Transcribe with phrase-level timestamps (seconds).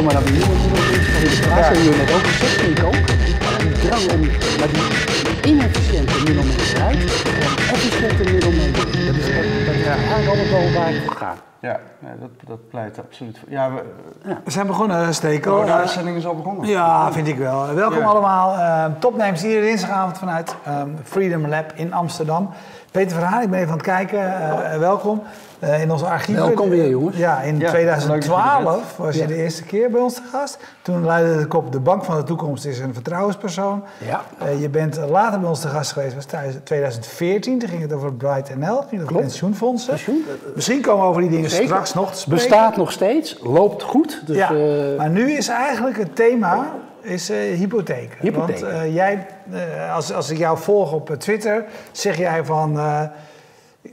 [0.00, 1.68] komen dan weer nieuwe plaats.
[1.68, 3.06] En jullie net ook gezegd, vind ik ook.
[3.58, 4.20] Die drang om
[4.58, 8.72] naar die inefficiënte middelmensen uit en efficiënte middelmensen.
[9.06, 9.26] Dat is,
[9.66, 11.34] dat is eigenlijk allemaal wel waar ik voor ga.
[11.60, 13.48] Ja, nee, dat, dat pleit absoluut voor.
[13.50, 13.82] Ja, we,
[14.44, 15.58] We zijn begonnen, Steko.
[15.58, 16.66] oh, de Eh, uitzending is al begonnen.
[16.68, 17.74] Ja, vind ik wel.
[17.74, 18.04] Welkom Ja.
[18.04, 18.54] allemaal.
[18.58, 22.50] Uh, topnames hier dinsdagavond vanuit ehm, Freedom Lab in Amsterdam.
[22.90, 24.40] Peter Verhaan, ik ben even aan het kijken.
[24.40, 25.22] Eh, welkom
[25.60, 26.44] eh, in onze archieven.
[26.44, 27.16] Welkom weer, jongens.
[27.16, 29.26] Ja, in Ja, leuk dat je er 2012 was je Ja.
[29.26, 30.58] de eerste keer bij ons te gast.
[30.82, 33.84] Toen luidde de kop De Bank van de Toekomst is een vertrouwenspersoon.
[34.06, 34.22] Ja.
[34.38, 37.58] Eh, je bent later bij ons te gast geweest, was tijdens 2014.
[37.58, 39.90] Toen ging het over Bright NL, ging het over pensioenfondsen.
[39.90, 40.24] Pensioen.
[40.54, 41.66] Misschien komen we over die dingen Zeker.
[41.66, 42.48] straks nog te spreken.
[42.48, 44.22] Bestaat nog steeds, loopt goed.
[44.26, 46.66] Dus, ja, eh, maar nu is eigenlijk het thema
[47.02, 48.16] is, eh hypotheek.
[48.20, 48.60] Hypotheek.
[48.60, 52.78] Want eh, jij, eh, als, als ik jou volg op eh, Twitter, zeg jij van...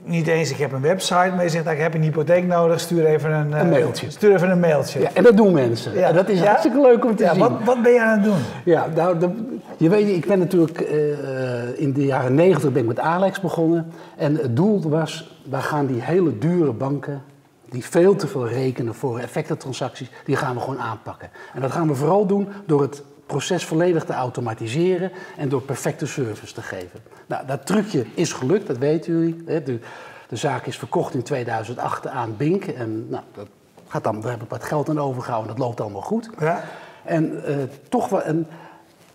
[0.03, 3.05] niet eens ik heb een website, maar je zegt ik heb een hypotheek nodig, stuur
[3.05, 4.09] even een, eh, Een mailtje.
[4.11, 4.99] Stuur even een mailtje.
[4.99, 5.93] ja, en dat doen mensen.
[5.95, 6.07] Ja.
[6.07, 6.45] En dat is Ja?
[6.45, 7.39] hartstikke leuk om te Ja, zien.
[7.41, 8.37] wat, wat ben je aan het doen?
[8.65, 12.87] Ja, nou, de- je weet, ik ben natuurlijk eh, in de jaren negentig ben ik
[12.87, 13.91] met Alex begonnen.
[14.17, 17.21] En het doel was, we gaan die hele dure banken,
[17.69, 21.29] die veel te veel rekenen voor effectentransacties, die gaan we gewoon aanpakken.
[21.53, 26.05] En dat gaan we vooral doen door het proces volledig te automatiseren en door perfecte
[26.05, 26.99] service te geven.
[27.25, 29.43] Nou, dat trucje is gelukt, dat weten jullie.
[29.45, 29.63] hè.
[29.63, 29.79] De,
[30.27, 32.65] de zaak is verkocht in 2008 aan Bink.
[32.65, 33.47] En nou, dat
[33.87, 36.29] gaat dan, daar heb ik wat geld aan overgehouden, dat loopt allemaal goed.
[36.39, 36.63] Ja?
[37.03, 37.55] En eh,
[37.89, 38.21] toch wel.
[38.21, 38.47] En,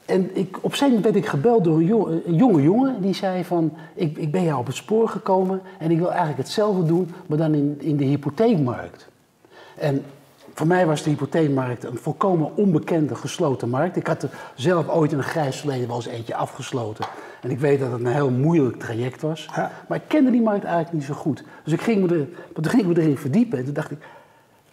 [0.07, 3.15] en ik, op gegeven moment werd ik gebeld door een, jongen, een jonge jongen die
[3.15, 3.73] zei van...
[3.95, 7.39] Ik, ik ben jou op het spoor gekomen en ik wil eigenlijk hetzelfde doen, maar
[7.39, 9.09] dan in, in de hypotheekmarkt.
[9.77, 10.05] En
[10.55, 13.97] voor mij was de hypotheekmarkt een volkomen onbekende gesloten markt.
[13.97, 17.05] Ik had er zelf ooit in een grijs verleden wel eens eentje afgesloten.
[17.41, 19.49] En ik weet dat het een heel moeilijk traject was.
[19.55, 19.71] Ja.
[19.89, 21.45] Maar ik kende die markt eigenlijk niet zo goed.
[21.65, 23.99] Dus ik ging me, er, toen ging ik me erin verdiepen en toen dacht ik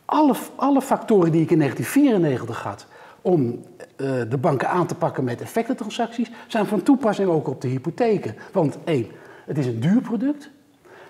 [0.05, 2.85] alle, alle factoren die ik in 1994 had
[3.22, 3.63] om
[3.95, 8.35] eh, de banken aan te pakken met effectentransacties, zijn van toepassing ook op de hypotheken.
[8.51, 9.07] Want één,
[9.45, 10.50] het is een duur product.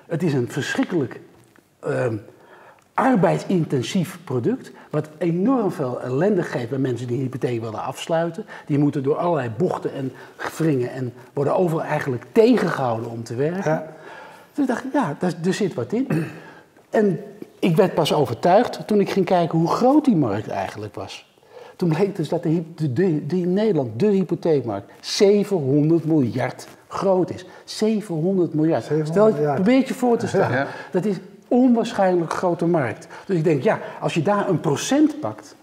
[0.07, 1.19] Het is een verschrikkelijk
[1.79, 2.15] ehm,
[2.99, 8.45] arbeidsintensief product, wat enorm veel ellende geeft bij mensen die een hypotheek willen afsluiten.
[8.65, 10.11] Die moeten door allerlei bochten en
[10.57, 13.71] wringen en worden overal eigenlijk tegengehouden om te werken.
[13.71, 13.93] Ja.
[14.53, 16.07] Dus ik dacht, ja, daar, er zit wat in.
[16.89, 17.19] En
[17.59, 21.27] ik werd pas overtuigd toen ik ging kijken hoe groot die markt eigenlijk was.
[21.75, 27.29] Toen bleek dus dat de, de, de, de in Nederland, de hypotheekmarkt, 700 miljard groot
[27.29, 27.45] is.
[27.63, 28.83] 700 miljard.
[28.83, 29.55] 700 Stel, miljard.
[29.55, 30.51] probeer het je voor te stellen.
[30.51, 30.67] Ja.
[30.91, 31.15] Dat is
[31.49, 33.07] onwaarschijnlijk grote markt.
[33.25, 35.55] Dus ik denk, ja, als je daar een procent pakt,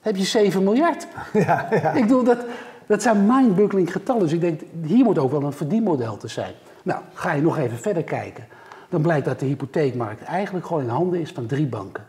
[0.00, 1.06] heb je 7 miljard.
[1.32, 1.92] Ja, ja.
[1.92, 2.38] Ik bedoel, dat,
[2.86, 4.22] dat zijn mind-boggling getallen.
[4.22, 6.52] Dus ik denk, hier moet ook wel een verdienmodel te zijn.
[6.82, 8.46] Nou, ga je nog even verder kijken.
[8.88, 12.04] Dan blijkt dat de hypotheekmarkt eigenlijk gewoon in handen is van drie banken.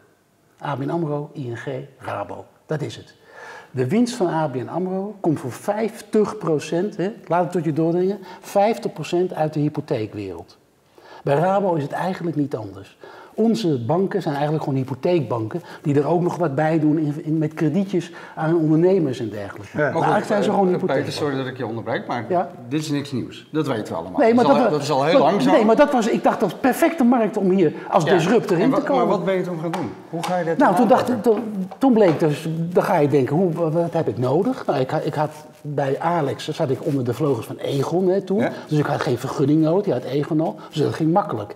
[0.57, 2.45] ABN AMRO, ING, Rabo.
[2.65, 3.15] Dat is het.
[3.71, 6.35] De winst van ABN AMRO komt voor 50
[6.95, 10.57] hè, laat het tot je doordringen, 50% uit de hypotheekwereld.
[11.23, 12.97] Bij Rabo is het eigenlijk niet anders.
[13.33, 17.37] Onze banken zijn eigenlijk gewoon hypotheekbanken die er ook nog wat bij doen in, in-
[17.37, 19.77] met kredietjes aan ondernemers en dergelijke.
[19.77, 19.83] Ja.
[19.83, 20.83] Maar eigenlijk zijn ze gewoon eh.
[20.83, 22.49] Peter, sorry dat ik je onderbreek, maar Ja.
[22.69, 23.47] dit is niks nieuws.
[23.51, 24.19] Dat weten we allemaal.
[24.19, 25.51] Nee, maar dat, is dat, al, dat is al heel lang zo.
[25.51, 28.13] Nee, maar dat was, ik dacht dat is perfecte markt om hier als Ja.
[28.13, 28.95] disruptor in te komen.
[28.95, 29.89] Maar wat ben je toen gaan doen?
[30.09, 31.39] Hoe ga je dat Nou, toen, dacht, toen,
[31.77, 34.65] toen bleek dus, dan ga je denken, hoe, wat, heb ik nodig?
[34.65, 38.39] Nou, ik, ik had bij Alex, zat ik onder de vleugels van Egon hè, toen.
[38.39, 38.51] Ja.
[38.67, 40.55] Dus ik had geen vergunning nodig, die had Egon al.
[40.69, 41.55] Dus dat ging makkelijk.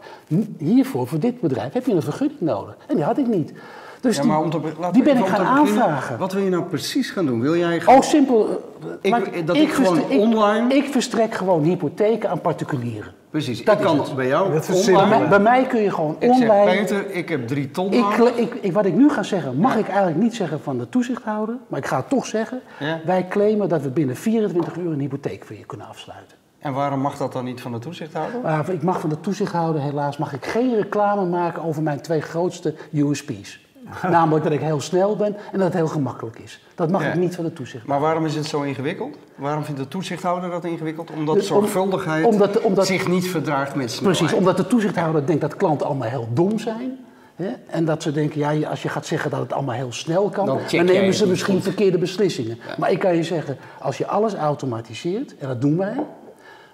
[0.58, 2.76] Hiervoor, voor dit bedrijf, heb je een vergunning nodig.
[2.88, 3.54] En die had ik niet.
[4.02, 4.60] Dus Ja, die, maar om te,
[4.92, 6.18] die ben ik gaan aanvragen.
[6.18, 7.42] Wat wil je nou precies gaan doen?
[7.42, 7.96] Wil jij gewoon...
[8.00, 8.64] Oh, simpel.
[9.02, 13.12] eh, Ik- dat ik gewoon online- Ik, verstrek gewoon hypotheken aan particulieren.
[13.30, 14.16] Precies, Dat ik kan het.
[14.16, 16.64] bij jou Dat is Bij mij, bij mij kun je gewoon Ik online...
[16.70, 19.76] zeg, Peter, ik heb drie ton Ik, ik, ik, wat ik nu ga zeggen, mag
[19.78, 22.62] ik eigenlijk niet zeggen van de toezichthouder, maar ik ga het toch zeggen.
[22.80, 23.00] Ja.
[23.06, 26.38] Wij claimen dat we binnen 24 uur een hypotheek voor je kunnen afsluiten.
[26.60, 28.42] En waarom mag dat dan niet van de toezichthouder?
[28.42, 32.22] Maar ik mag van de toezichthouder helaas mag ik geen reclame maken over mijn twee
[32.22, 33.66] grootste USP's.
[34.10, 36.66] Namelijk dat ik heel snel ben en dat het heel gemakkelijk is.
[36.76, 37.08] Dat mag Ja.
[37.08, 37.90] ik niet van de toezichthouder.
[37.92, 39.18] Maar waarom is het zo ingewikkeld?
[39.36, 41.12] Waarom vindt de toezichthouder dat ingewikkeld?
[41.12, 44.18] Omdat Dus om- zorgvuldigheid omdat- omdat- zich niet verdraagt met snelheid.
[44.18, 46.98] Precies, omdat de toezichthouder denkt dat klanten allemaal heel dom zijn.
[47.36, 47.50] Hè?
[47.68, 50.46] En dat ze denken, ja, als je gaat zeggen dat het allemaal heel snel kan,
[50.46, 51.64] Dan nemen ze misschien goed.
[51.64, 52.60] verkeerde beslissingen.
[52.78, 55.96] Maar ik kan je zeggen, als je alles automatiseert, en dat doen wij,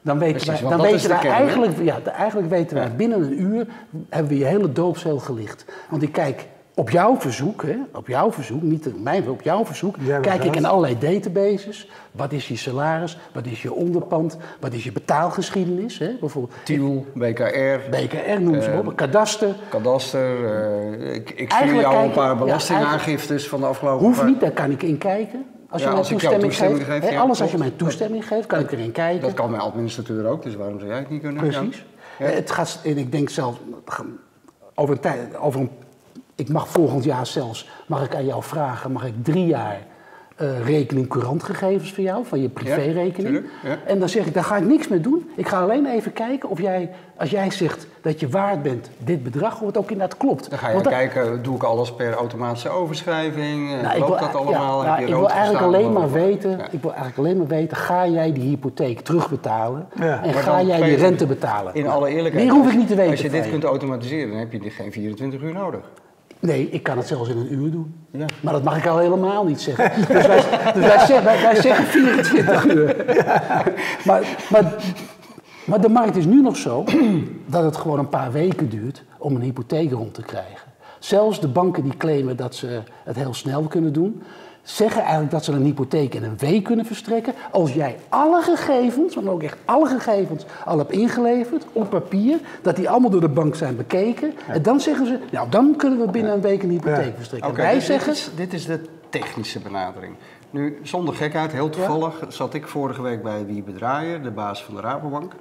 [0.04, 1.42] dan weten Precies, wij, want dan weten de wij kern, hè?
[1.42, 3.68] eigenlijk, ja, eigenlijk weten wij binnen een uur,
[4.10, 5.66] hebben we je hele doopcel gelicht.
[5.90, 9.96] Want ik kijk op jouw verzoek, hè, op jouw verzoek, niet mijn, op jouw verzoek,
[10.22, 11.90] kijk ik in allerlei databases.
[12.12, 13.18] Wat is je salaris?
[13.34, 14.38] Wat is je onderpand?
[14.60, 15.98] Wat is je betaalgeschiedenis?
[15.98, 16.12] Hè?
[16.20, 19.56] Bijvoorbeeld Tiel, BKR, BKR, noem ze op, kadaster.
[19.70, 20.46] kadaster.
[21.02, 24.52] eh, ik ik stuur jou een paar ja, belastingaangiftes van de afgelopen Hoeft niet, daar
[24.52, 25.46] kan ik in kijken.
[25.74, 27.00] Als je Ja, mij als ik jou toestemming, toestemming geeft.
[27.02, 27.70] geef, hè, ja, alles als je klopt.
[27.70, 29.22] mij toestemming geeft, kan ik erin kijken.
[29.22, 31.42] Dat kan mijn administrateur ook, dus waarom zou jij het niet kunnen?
[31.50, 31.86] Precies.
[32.20, 32.26] Ja.
[32.26, 33.60] Eh, Het gaat, en ik denk zelf,
[34.76, 35.70] over een tijd, over een,
[36.36, 39.80] ik mag volgend jaar zelfs, mag ik aan jou vragen, mag ik drie jaar
[40.36, 43.42] eh rekening courantgegevens van jou, van je privérekening.
[43.64, 43.78] ja.
[43.86, 45.30] En dan zeg ik, daar ga ik niks mee doen.
[45.36, 49.24] Ik ga alleen even kijken of jij, als jij zegt dat je waard bent dit
[49.24, 50.50] bedrag, of het ook inderdaad klopt.
[50.50, 53.74] Dan ga je Want dat- kijken, doe ik alles per automatische overschrijving?
[53.74, 54.78] Eh, nou, ik loopt wil, dat ja, allemaal?
[54.82, 56.68] nou, Heb je ik wil eigenlijk alleen maar weten, Ja.
[56.72, 60.24] ik wil eigenlijk alleen maar weten, ga jij die hypotheek terugbetalen Ja.
[60.24, 61.76] en Maar ga jij die rente betalen?
[61.76, 62.46] In alle eerlijkheid.
[62.46, 63.12] Meer hoef ik niet te weten.
[63.12, 65.82] Als je dit kunt automatiseren, dan heb je geen 24 uur nodig.
[66.44, 67.96] Nee, ik kan het zelfs in een uur doen.
[68.12, 68.26] Ja.
[68.42, 69.92] Maar dat mag ik al helemaal niet zeggen.
[70.08, 70.44] Dus wij,
[70.74, 73.06] dus wij, zeggen, wij, wij zeggen 24 uur.
[74.06, 74.76] Maar, maar,
[75.66, 76.84] maar de markt is nu nog zo
[77.46, 80.72] dat het gewoon een paar weken duurt om een hypotheek rond te krijgen.
[81.00, 84.24] Zelfs de banken die claimen dat ze het heel snel kunnen doen,
[84.64, 87.34] zeggen eigenlijk dat ze een hypotheek in een week kunnen verstrekken.
[87.52, 92.76] Als jij alle gegevens, maar ook echt alle gegevens, al hebt ingeleverd op papier, dat
[92.76, 94.34] die allemaal door de bank zijn bekeken.
[94.48, 97.12] En dan zeggen ze, nou dan kunnen we binnen een week een hypotheek Ja.
[97.16, 97.56] verstrekken.
[97.56, 100.16] Wij dit, zeggen, dit, is, dit is de technische benadering.
[100.50, 104.76] Nu, zonder gekheid, heel toevallig zat ik vorige week bij Wie Bedraaier, de baas van
[104.76, 105.34] de Rabobank.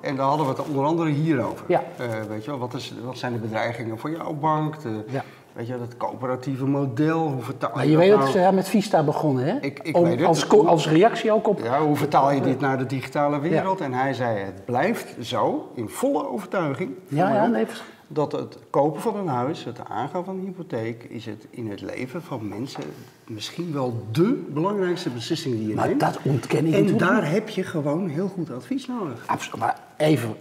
[0.00, 1.64] En daar hadden we het onder andere hierover.
[1.68, 1.82] Ja.
[1.96, 4.82] Eh, weet je wel, wat, is, wat zijn de bedreigingen voor jouw bank?
[4.82, 5.24] De, Ja.
[5.52, 8.30] Weet je, dat coöperatieve model, hoe vertaal Maar je je weet dat nou?
[8.30, 9.56] ze met Vista begonnen, hè?
[9.60, 10.26] Ik- ik Om- weet het.
[10.28, 11.60] Als, als reactie ook op.
[11.62, 13.80] Ja, hoe vertaal je dit naar de digitale wereld?
[13.80, 17.66] En hij zei, het blijft zo, in volle overtuiging, Ja, ja, nee,
[18.12, 21.80] dat het kopen van een huis, het aangaan van een hypotheek, is het in het
[21.80, 22.82] leven van mensen
[23.26, 26.00] misschien wel dé belangrijkste beslissing die je maar neemt.
[26.00, 29.22] dat ontken ik en daar heb je gewoon heel goed advies nodig.
[29.26, 30.34] Absoluut, maar even.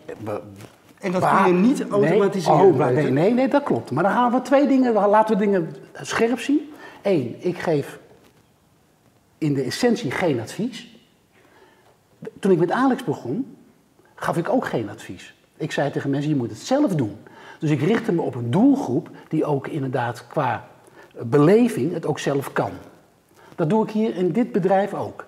[1.00, 2.58] En dat kun je niet automatiseren.
[2.58, 3.92] Nee, oh, maar nee, nee, nee, dat klopt.
[3.92, 6.74] Maar dan gaan we twee dingen, laten we dingen scherp zien.
[7.02, 8.00] Eén, ik geef
[9.38, 10.98] in de essentie geen advies.
[12.40, 13.58] Toen ik met Alex begon,
[14.16, 15.36] gaf ik ook geen advies.
[15.58, 17.18] Ik zei tegen mensen, je moet het zelf doen.
[17.60, 20.68] Dus ik richtte me op een doelgroep die ook inderdaad qua
[21.22, 22.72] beleving het ook zelf kan.
[23.56, 25.26] Dat doe ik hier in dit bedrijf ook.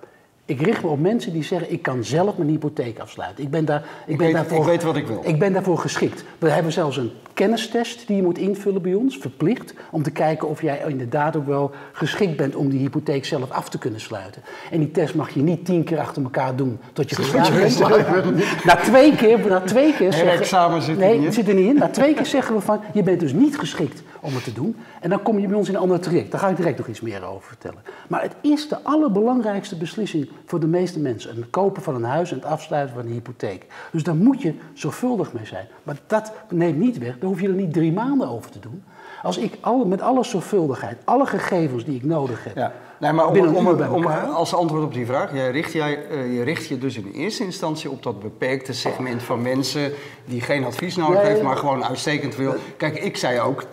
[0.51, 3.43] Ik richt me op mensen die zeggen, ik kan zelf mijn hypotheek afsluiten.
[3.43, 5.21] Ik ben, daar, ik ben weet- daarvoor, ik weet wat ik wil.
[5.23, 6.23] Ik ben daarvoor geschikt.
[6.37, 10.47] We hebben zelfs een kennistest die je moet invullen bij ons, verplicht, om te kijken
[10.47, 14.41] of jij inderdaad ook wel geschikt bent om die hypotheek zelf af te kunnen sluiten.
[14.71, 18.63] En die test mag je niet tien keer achter elkaar doen tot je geslaagd bent.
[18.65, 20.31] Na twee keer, na twee keer zeggen...
[20.31, 21.75] examen zit nee, het zit er niet in.
[21.75, 24.75] Na twee keer zeggen we van, je bent dus niet geschikt om het te doen.
[25.01, 26.31] En dan kom je bij ons in een ander traject.
[26.31, 27.81] Daar ga ik direct nog iets meer over vertellen.
[28.07, 31.35] Maar het is de allerbelangrijkste beslissing voor de meeste mensen.
[31.35, 33.65] Het kopen van een huis en het afsluiten van een hypotheek.
[33.91, 35.67] Dus daar moet je zorgvuldig mee zijn.
[35.83, 38.83] Maar dat neemt niet weg, daar hoef je er niet drie maanden over te doen.
[39.21, 42.55] Als ik alle, met alle zorgvuldigheid, alle gegevens die ik nodig heb...
[42.55, 42.73] Ja.
[42.99, 46.67] Nee, maar om, om, als antwoord op die vraag, jij richt, jij, eh, je richt
[46.67, 49.91] je dus in eerste instantie op dat beperkte segment van mensen
[50.25, 52.53] die geen advies nodig heeft, maar gewoon uitstekend wil.
[52.77, 53.63] Kijk, ik zei ook,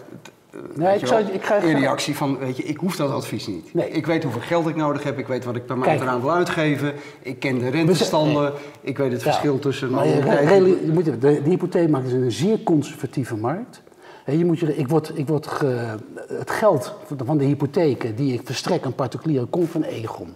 [0.74, 3.10] Nee, ik je zou- wel, ik ga- in reactie van, weet je, ik hoef dat
[3.10, 3.74] advies niet.
[3.74, 3.90] Nee.
[3.90, 6.30] Ik weet hoeveel geld ik nodig heb, ik weet wat ik per maand eraan wil
[6.32, 9.90] uitgeven, ik ken de rentestanden, ik weet het Ja, verschil tussen...
[9.90, 13.82] maar je, je moet, de, de hypotheekmarkt is een zeer conservatieve markt.
[14.26, 15.94] Je moet je, ik word, ik word ge-
[16.28, 20.34] het geld van de hypotheken die ik verstrek aan particulieren komt van Egon.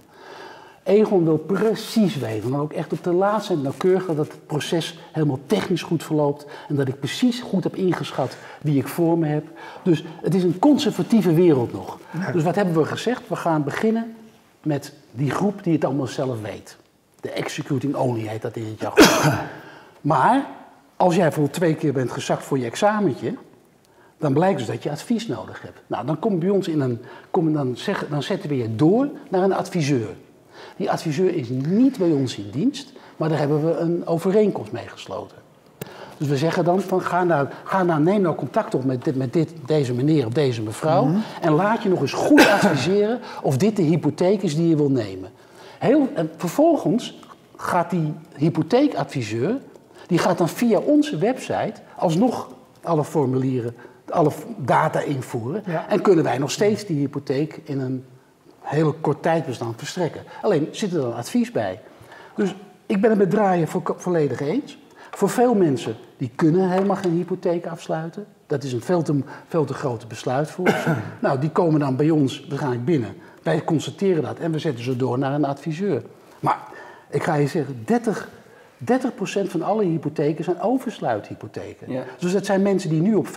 [0.83, 5.39] Egon wil precies weten, maar ook echt op de laatste en dat het proces helemaal
[5.47, 9.45] technisch goed verloopt en dat ik precies goed heb ingeschat wie ik voor me heb.
[9.83, 11.99] Dus het is een conservatieve wereld nog.
[12.33, 13.29] Dus wat hebben we gezegd?
[13.29, 14.15] We gaan beginnen
[14.62, 16.77] met die groep die het allemaal zelf weet.
[17.21, 19.33] De executing only heet dat in het jargon.
[20.12, 20.47] maar
[20.97, 23.35] als jij voor twee keer bent gezakt voor je examentje,
[24.19, 25.81] dan blijkt dus dat je advies nodig hebt.
[25.87, 28.75] Nou, dan kom je bij ons in een, kom, dan, zeg, dan zetten we je
[28.75, 30.09] door naar een adviseur.
[30.76, 34.88] Die adviseur is niet bij ons in dienst, maar daar hebben we een overeenkomst mee
[34.88, 35.37] gesloten.
[36.16, 39.16] Dus we zeggen dan van ga nou, ga nou neem nou contact op met, dit,
[39.16, 43.57] met dit, deze meneer of deze mevrouw en laat je nog eens goed adviseren of
[43.57, 45.31] dit de hypotheek is die je wil nemen.
[45.78, 47.19] Heel, en vervolgens
[47.57, 49.57] gaat die hypotheekadviseur,
[50.07, 52.49] die gaat dan via onze website alsnog
[52.83, 53.75] alle formulieren,
[54.09, 55.88] alle data invoeren Ja.
[55.88, 58.04] en kunnen wij nog steeds die hypotheek in een
[58.62, 60.23] hele kort tijdbestand verstrekken.
[60.42, 61.81] Alleen zit er dan advies bij.
[62.37, 62.54] Dus
[62.87, 64.78] ik ben het met draaien vo- volledig eens.
[65.11, 68.26] Voor veel mensen die kunnen helemaal geen hypotheek afsluiten.
[68.47, 70.97] Dat is een veel te, veel te grote besluitvoerder.
[71.21, 73.14] nou, die komen dan bij ons waarschijnlijk binnen.
[73.42, 76.02] Wij constateren dat en we zetten ze door naar een adviseur.
[76.40, 76.59] Maar
[77.11, 78.28] ik ga je zeggen, 30,
[78.85, 78.85] 30%
[79.49, 81.92] van alle hypotheken zijn oversluithypotheken.
[81.92, 82.02] Ja.
[82.19, 83.31] Dus dat zijn mensen die nu op 5%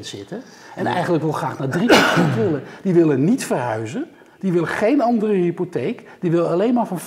[0.00, 0.42] zitten
[0.76, 1.80] en eigenlijk wel graag naar 3%
[2.36, 2.62] willen.
[2.82, 4.06] Die willen niet verhuizen.
[4.40, 6.02] Die willen geen andere hypotheek.
[6.20, 6.98] Die willen alleen maar van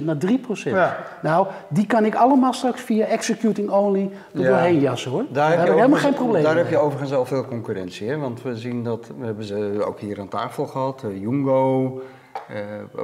[0.00, 0.28] 5% naar 3%.
[0.62, 0.96] Ja.
[1.22, 5.24] Nou, die kan ik allemaal straks via executing only er doorheen jassen hoor.
[5.32, 6.62] Daar, heb ook- helemaal geen probleem Daar mee.
[6.62, 8.08] heb je overigens al veel concurrentie.
[8.08, 8.16] Hè?
[8.18, 11.02] Want we zien dat, we hebben ze ook hier aan tafel gehad.
[11.04, 12.00] eh, Jungo,
[12.48, 13.02] eh, eh,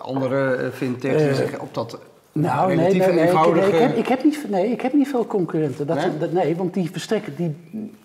[0.00, 1.98] andere fintechs die zich op dat
[2.32, 3.70] Nou, nee, nee, ik, eenvoudige...
[3.70, 5.86] nee, ik, heb, ik, heb niet, nee, ik heb niet veel concurrenten.
[5.86, 6.18] Dat, Nee?
[6.18, 7.56] dat, nee, want die verstrekken, die,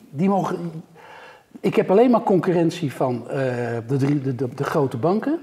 [0.10, 0.84] die mogen...
[1.64, 3.36] Ik heb alleen maar concurrentie van eh,
[3.88, 5.40] de, drie, de, de, de grote banken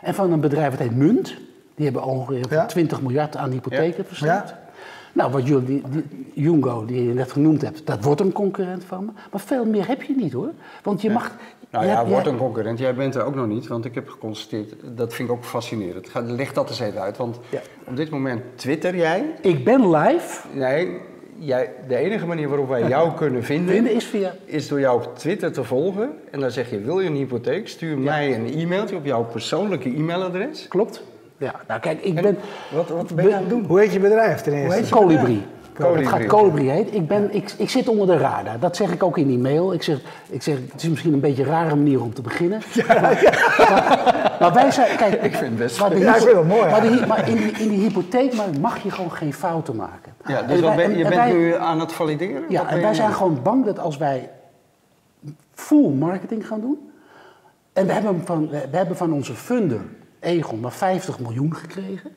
[0.00, 1.36] en van een bedrijf dat heet Munt.
[1.74, 2.66] Die hebben ongeveer Ja.
[2.66, 4.48] 20 miljard aan hypotheken verstrekt.
[4.48, 4.60] Ja.
[5.12, 8.84] Nou, wat jullie, die, die, Jungo, die je net genoemd hebt, dat wordt een concurrent
[8.84, 9.10] van me.
[9.30, 10.50] Maar veel meer heb je niet hoor.
[10.82, 11.36] Want je mag...
[11.70, 12.78] Nou je ja, hebt- wordt een concurrent.
[12.78, 16.08] Jij bent er ook nog niet, want ik heb geconstateerd, dat vind ik ook fascinerend.
[16.08, 17.60] Ga, leg dat eens even uit, want Ja.
[17.88, 19.24] op dit moment twitter jij.
[19.40, 20.46] Ik ben live.
[20.52, 20.98] Nee,
[21.38, 24.34] jij, de enige manier waarop wij jou kunnen vinden, Vinden is via...
[24.44, 26.10] is door jou op Twitter te volgen.
[26.30, 27.68] En dan zeg je, wil je een hypotheek?
[27.68, 30.68] Stuur mij een e-mailtje op jouw persoonlijke e-mailadres.
[30.68, 31.02] Klopt?
[31.36, 32.38] Ja, nou kijk, ik En ben...
[32.74, 33.64] Wat, wat ben je aan het doen?
[33.64, 34.66] Hoe heet je bedrijf ten eerste?
[34.66, 34.88] Hoe heet?
[34.88, 35.46] Colibri.
[35.74, 36.00] Colibri.
[36.00, 36.94] Het gaat Colibri heet.
[36.94, 38.58] Ik, ben, ik, ik zit onder de radar.
[38.58, 39.72] Dat zeg ik ook in die mail.
[39.72, 39.98] Ik zeg,
[40.28, 42.60] ik zeg, het is misschien een beetje een rare manier om te beginnen.
[42.86, 43.00] Maar,
[43.68, 46.48] maar wij zijn, kijk, Ik vind het best maar de Ja, ik hypo- vind het
[46.58, 50.14] mooi, Maar, de maar in, die, in die hypotheekmarkt mag je gewoon geen fouten maken.
[50.26, 52.42] Ja, dus wij- ben, je en bent wij- nu aan het valideren?
[52.48, 54.30] Ja, en wij zijn gewoon bang dat als wij
[55.54, 56.90] full marketing gaan doen.
[57.72, 59.80] En we hebben van, we hebben van onze funder,
[60.20, 62.10] Egon, maar 50 miljoen gekregen.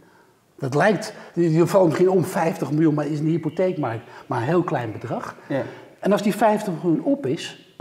[0.59, 4.45] Dat lijkt, je valt misschien om 50 miljoen, maar is in de hypotheekmarkt maar een
[4.47, 5.35] heel klein bedrag.
[5.47, 5.61] Ja.
[5.99, 7.73] En als die 50 miljoen op is,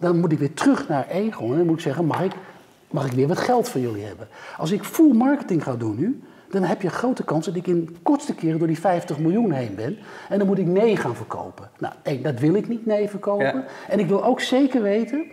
[0.00, 1.50] dan moet ik weer terug naar Egon.
[1.50, 2.32] En dan moet ik zeggen, mag ik,
[2.90, 4.28] mag ik weer wat geld van jullie hebben?
[4.56, 7.96] Als ik full marketing ga doen nu, dan heb je grote kans dat ik in
[8.02, 9.98] kortste keren door die 50 miljoen heen ben.
[10.28, 11.70] En dan moet ik nee gaan verkopen.
[11.78, 13.46] Nou, één, dat wil ik niet nee verkopen.
[13.46, 13.64] Ja.
[13.88, 15.24] En ik wil ook zeker weten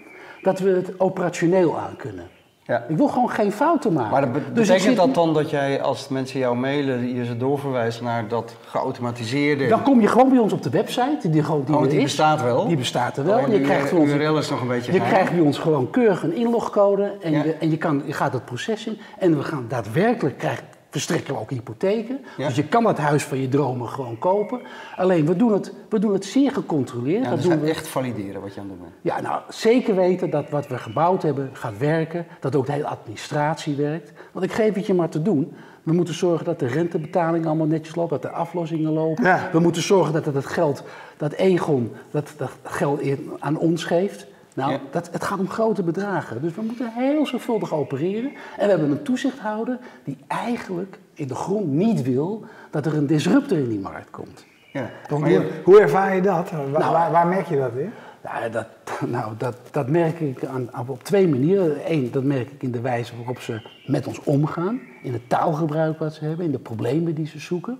[0.41, 2.27] dat we het operationeel aan kunnen.
[2.65, 2.85] Ja.
[2.87, 4.11] Ik wil gewoon geen fouten maken.
[4.11, 7.37] Maar dat Dus betekent zit- dat dan dat jij, als mensen jou mailen, je ze
[7.37, 9.67] doorverwijst naar dat geautomatiseerde...
[9.67, 11.29] Dan kom je gewoon bij ons op de website.
[11.29, 12.03] Die, gewoon- die Oh, die is.
[12.03, 12.67] bestaat wel?
[12.67, 13.37] Die bestaat er wel.
[13.37, 15.13] Alleen je krijgt ons URL is nog een beetje Je geheim.
[15.13, 17.43] krijgt bij ons gewoon keurig een inlogcode en, Ja.
[17.43, 18.99] je, en je, kan, je gaat het proces in.
[19.19, 22.19] En we gaan daadwerkelijk krijgen, verstrekken we ook hypotheken.
[22.37, 22.47] Ja.
[22.47, 24.61] Dus je kan het huis van je dromen gewoon kopen.
[24.95, 27.23] Alleen we doen het, we doen het zeer gecontroleerd.
[27.23, 29.15] Ja, dat dus doen we, echt valideren wat je aan het doen bent.
[29.15, 32.25] ja, nou, zeker weten dat wat we gebouwd hebben gaat werken.
[32.39, 34.11] Dat ook de hele administratie werkt.
[34.31, 35.53] Want ik geef het je maar te doen.
[35.83, 39.23] We moeten zorgen dat de rentebetalingen allemaal netjes lopen, dat de aflossingen lopen.
[39.23, 39.49] Ja.
[39.51, 40.83] We moeten zorgen dat het, het geld,
[41.17, 43.01] dat Egon, dat, dat geld
[43.39, 44.27] aan ons geeft.
[44.55, 44.79] Nou, Ja.
[44.91, 46.41] dat, het gaat om grote bedragen.
[46.41, 48.31] Dus we moeten heel zorgvuldig opereren.
[48.57, 53.07] En we hebben een toezichthouder die eigenlijk in de grond niet wil dat er een
[53.07, 54.45] disruptor in die markt komt.
[54.71, 54.89] Ja.
[55.09, 56.51] Want hoe, je- hoe ervaar je dat?
[56.51, 57.91] Waar, Nou, waar, waar merk je dat in?
[58.23, 58.67] Ja, dat,
[59.07, 61.77] nou, dat, dat merk ik aan, op twee manieren.
[61.91, 64.79] Eén, dat merk ik in de wijze waarop ze met ons omgaan.
[65.03, 67.77] In het taalgebruik wat ze hebben, in de problemen die ze zoeken.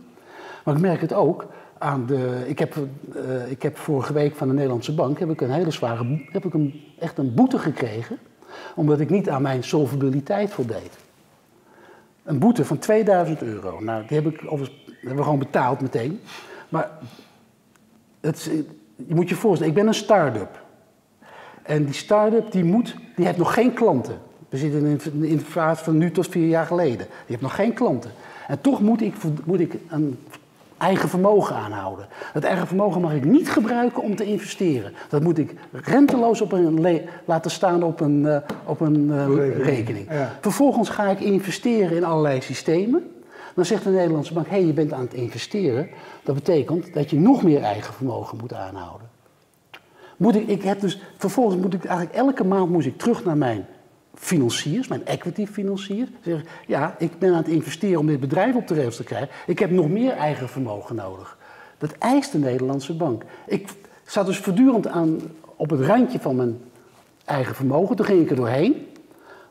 [0.64, 1.46] Maar ik merk het ook
[1.84, 2.44] aan de...
[2.46, 2.76] Ik heb,
[3.16, 6.26] eh, ik heb vorige week van de Nederlandse Bank heb ik een hele zware...
[6.32, 8.18] Heb ik een, echt een boete gekregen.
[8.76, 10.98] Omdat ik niet aan mijn solvabiliteit voldeed.
[12.24, 13.80] Een boete van 2000 euro.
[13.80, 16.20] Nou, die heb ik overigens, hebben we gewoon betaald meteen.
[16.70, 16.90] Maar
[18.20, 18.44] het,
[18.96, 20.64] je moet je voorstellen, ik ben een start-up.
[21.64, 24.18] En die start-up die moet, die heeft nog geen klanten.
[24.50, 26.98] We zitten in, de fase van nu tot vier jaar geleden.
[26.98, 28.12] Die heeft nog geen klanten.
[28.48, 29.14] En toch moet ik,
[29.44, 30.18] moet ik een
[30.78, 32.08] eigen vermogen aanhouden.
[32.34, 34.94] Dat eigen vermogen mag ik niet gebruiken om te investeren.
[35.10, 40.12] Dat moet ik renteloos op een laten staan op een, eh, op een eh, Rekening.
[40.12, 40.32] Ja.
[40.42, 43.12] Vervolgens ga ik investeren in allerlei systemen.
[43.56, 45.90] Dan zegt de Nederlandse bank, hé, hey, je bent aan het investeren.
[46.24, 49.08] Dat betekent dat je nog meer eigen vermogen moet aanhouden.
[50.18, 53.38] Moet ik, ik heb dus, vervolgens moet ik eigenlijk elke maand moet ik terug naar
[53.38, 53.66] mijn
[54.16, 56.10] financiers, mijn equity financiers.
[56.22, 59.30] Zeggen, ja, ik ben aan het investeren om dit bedrijf op de rails te krijgen.
[59.46, 61.38] Ik heb nog meer eigen vermogen nodig.
[61.78, 63.24] Dat eist de Nederlandse bank.
[63.48, 63.70] Ik
[64.06, 65.20] zat dus voortdurend aan,
[65.56, 66.58] op het randje van mijn
[67.26, 67.96] eigen vermogen.
[67.96, 68.88] Toen ging ik er doorheen.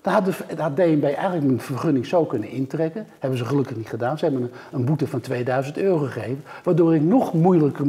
[0.01, 3.07] Daar had, de, DNB eigenlijk mijn vergunning zo kunnen intrekken.
[3.19, 4.19] Hebben ze gelukkig niet gedaan.
[4.19, 6.45] Ze hebben een, een boete van 2000 euro gegeven.
[6.63, 7.87] Waardoor ik nog moeilijker,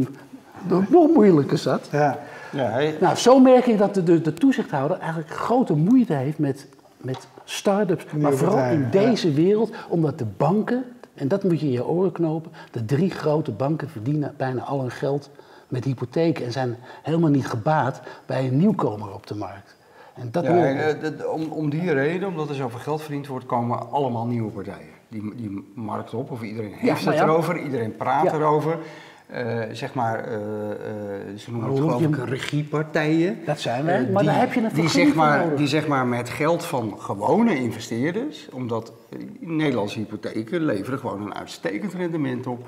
[0.68, 1.88] nog moeilijker zat.
[1.92, 2.20] Ja.
[2.54, 6.40] Ja, hij- Nou, zo merk ik dat de, de, de toezichthouder eigenlijk grote moeite heeft
[6.40, 6.68] met,
[6.98, 8.06] met start-ups.
[8.12, 8.90] Maar vooral in ja.
[8.90, 10.84] deze wereld, omdat de banken,
[11.14, 14.80] en dat moet je in je oren knopen, de drie grote banken verdienen bijna al
[14.82, 15.30] hun geld
[15.68, 19.76] met hypotheken en zijn helemaal niet gebaat bij een nieuwkomer op de markt.
[20.14, 23.46] En dat Ja, en, eh, om, om die reden, omdat er zoveel geld verdiend wordt,
[23.46, 24.92] komen allemaal nieuwe partijen.
[25.10, 27.24] Die, die markt op, of iedereen heeft het ja.
[27.24, 28.78] erover, iedereen praat erover.
[29.34, 30.40] Eh, zeg maar, eh, eh,
[31.38, 33.38] ze noemen het Hoe geloof je- ik regiepartijen.
[33.46, 36.08] Dat zijn wij, maar die, daar heb je een die zeg, maar, die zeg maar
[36.08, 38.94] met geld van gewone investeerders, omdat
[39.40, 42.60] Nederlandse hypotheken leveren gewoon een uitstekend rendement op.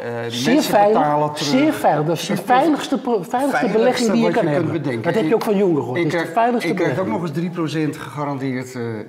[0.00, 2.06] Eh, Zeer veilig, zeer veilig.
[2.06, 4.72] Dat is de veiligste, veiligste veiligste belegging die je kan hebben.
[4.72, 5.02] bedenken.
[5.02, 5.98] Dat heb je ook van jongeren gehoord.
[5.98, 9.04] Ik is de krijg, veiligste ik krijg ook nog eens 3% gegarandeerd eh, eh,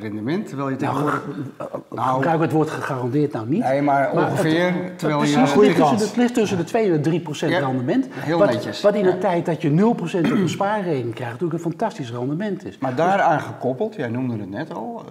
[0.00, 1.22] rendement, terwijl je tegenwoordig...
[1.90, 3.62] Nou, Gebruik het woord gegarandeerd nou niet.
[3.62, 5.32] nee, maar Maar ongeveer, het- terwijl je...
[5.32, 8.06] Precies, ligt tussen, het ligt tussen de 2 en de 3 procent Ja, rendement.
[8.12, 8.80] heel wat, netjes.
[8.80, 9.10] Wat in Ja.
[9.12, 12.78] een tijd dat je 0 procent op een spaarrekening krijgt, natuurlijk een fantastisch rendement is.
[12.78, 15.04] Maar daaraan gekoppeld, jij noemde het net al,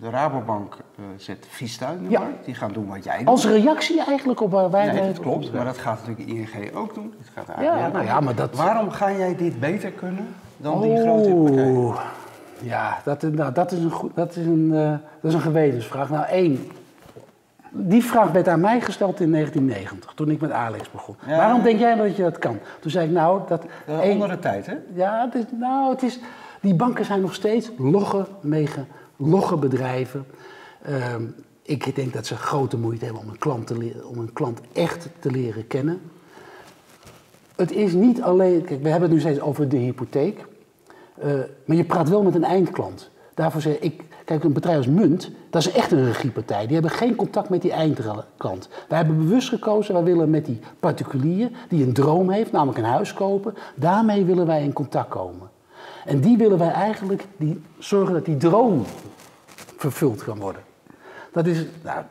[0.00, 2.20] de Rabobank eh, zet Vista in de Ja.
[2.20, 2.44] markt.
[2.44, 3.26] Die gaan doen wat jij doet.
[3.26, 4.86] Als reactie eigenlijk op waar wij...
[4.92, 7.14] Nee, dat klopt, maar dat gaat natuurlijk ING ook doen.
[7.34, 10.26] Dat gaat Ja, nou ja, maar dat- Waarom ga jij dit beter kunnen
[10.56, 11.76] dan die grote partijen?
[11.76, 12.00] Oeh,
[12.60, 15.40] ja, dat, is- nou, dat, is een goed, dat, is een, eh, dat is een
[15.40, 16.10] gewetensvraag.
[16.10, 16.66] Nou, één.
[17.72, 21.16] Die vraag werd aan mij gesteld in 1990, toen ik met Alex begon.
[21.26, 21.36] Ja.
[21.36, 22.58] Waarom denk jij dat je dat kan?
[22.80, 23.64] Toen zei ik, nou, dat...
[23.86, 24.74] Eh, één- onder de tijd, hè?
[24.94, 26.18] Ja, het is, nou, het is,
[26.60, 28.80] die banken zijn nog steeds logge, mega,
[29.20, 30.26] logge bedrijven.
[30.82, 31.24] Ehm,
[31.62, 33.72] ik denk dat ze grote moeite hebben om een, klant
[34.04, 36.00] om een klant echt te leren kennen.
[37.56, 40.46] Het is niet alleen, kijk, we hebben het nu steeds over de hypotheek.
[41.18, 41.30] Eh,
[41.64, 43.10] maar je praat wel met een eindklant.
[43.34, 46.64] Daarvoor zeg ik, kijk, een bedrijf als Munt, dat is echt een regiepartij.
[46.64, 48.68] Die hebben geen contact met die eindklant.
[48.88, 52.84] Wij hebben bewust gekozen, wij willen met die particulier die een droom heeft, namelijk een
[52.84, 55.50] huis kopen, daarmee willen wij in contact komen.
[56.04, 58.84] En die willen wij eigenlijk die, zorgen dat die droom
[59.76, 60.62] vervuld kan worden.
[61.32, 62.02] Dat is, nou,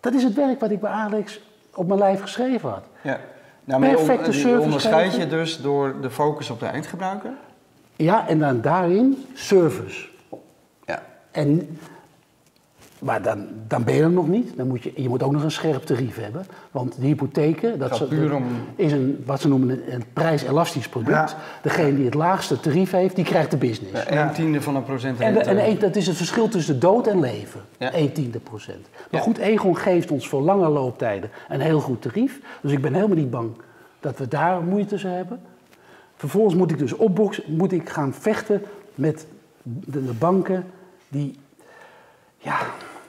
[0.00, 1.40] dat is het werk wat ik bij Alex
[1.74, 2.84] op mijn lijf geschreven had.
[3.02, 3.20] Ja.
[3.64, 6.66] Nou, maar je on- Perfecte je service onderscheid je dus door de focus op de
[6.66, 7.30] eindgebruiker.
[7.96, 10.06] Ja, en dan daarin service.
[10.84, 11.02] Ja.
[11.30, 11.78] En,
[13.04, 14.56] maar dan, dan ben je er nog niet.
[14.56, 16.46] Dan moet je, je moet ook nog een scherp tarief hebben.
[16.70, 18.44] Want de hypotheken, dat ze- puur om-
[18.76, 21.30] is een, wat ze noemen een, een prijselastisch product.
[21.30, 21.36] Ja.
[21.62, 24.04] Degene die het laagste tarief heeft, die krijgt de business.
[24.08, 26.80] Ja, een tiende van een procent En, de- en een- dat is het verschil tussen
[26.80, 27.60] dood en leven.
[27.78, 27.92] Ja.
[27.92, 28.86] 1 tiende procent.
[29.10, 32.40] Maar goed, Egon geeft ons voor lange looptijden een heel goed tarief.
[32.62, 33.50] Dus ik ben helemaal niet bang
[34.00, 35.40] dat we daar moeite tussen hebben.
[36.16, 38.62] Vervolgens moet ik dus opboksen, moet ik gaan vechten
[38.94, 39.26] met
[39.62, 40.64] de, de banken
[41.08, 41.38] die,
[42.38, 42.56] ja,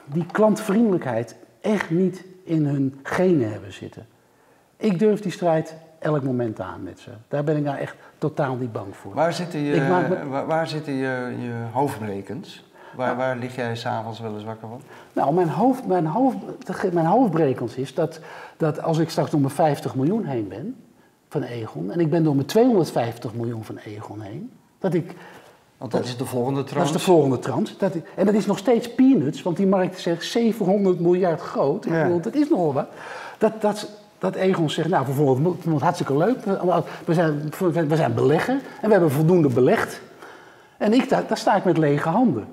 [0.06, 4.06] die klantvriendelijkheid echt niet in hun genen hebben zitten.
[4.76, 7.10] Ik durf die strijd elk moment aan met ze.
[7.28, 9.14] Daar ben ik nou echt totaal niet bang voor.
[9.14, 12.64] Waar zitten je, me- waar, waar zitten je, je hoofdbrekens?
[12.96, 14.80] Waar, waar lig jij s'avonds wel eens wakker van?
[15.12, 16.36] Nou, mijn, hoofd, mijn, hoofd,
[16.92, 18.20] mijn hoofdbrekens is dat,
[18.56, 20.76] dat als ik straks door mijn 50 miljoen heen ben
[21.28, 21.90] van Egon...
[21.90, 24.52] en ik ben door mijn 250 miljoen van Egon heen...
[24.78, 25.14] dat ik
[25.78, 26.86] Want dat is de volgende Dat trans.
[26.86, 27.74] is de volgende trant.
[27.78, 31.84] Dat, en dat is nog steeds peanuts, want die markt is zeg 700 miljard groot.
[31.86, 32.02] Ik Ja.
[32.02, 32.86] bedoel, dat is nogal wat.
[33.38, 36.36] Dat, dat, dat Egon zegt, nou, bijvoorbeeld, het hartstikke leuk.
[37.04, 37.52] We- zijn,
[37.88, 40.00] we zijn beleggen en we hebben voldoende belegd.
[40.78, 42.44] En ik, daar, daar sta ik met lege handen.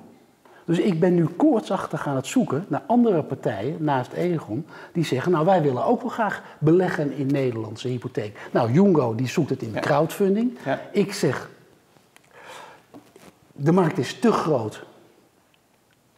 [0.65, 4.65] Dus ik ben nu koortsachtig aan het zoeken naar andere partijen naast Egon.
[4.93, 8.39] Die zeggen, nou wij willen ook wel graag beleggen in Nederlandse hypotheek.
[8.51, 9.79] Nou, Jungo die zoekt het in Ja.
[9.79, 10.57] crowdfunding.
[10.65, 10.79] Ja.
[10.91, 11.49] Ik zeg,
[13.53, 14.83] de markt is te groot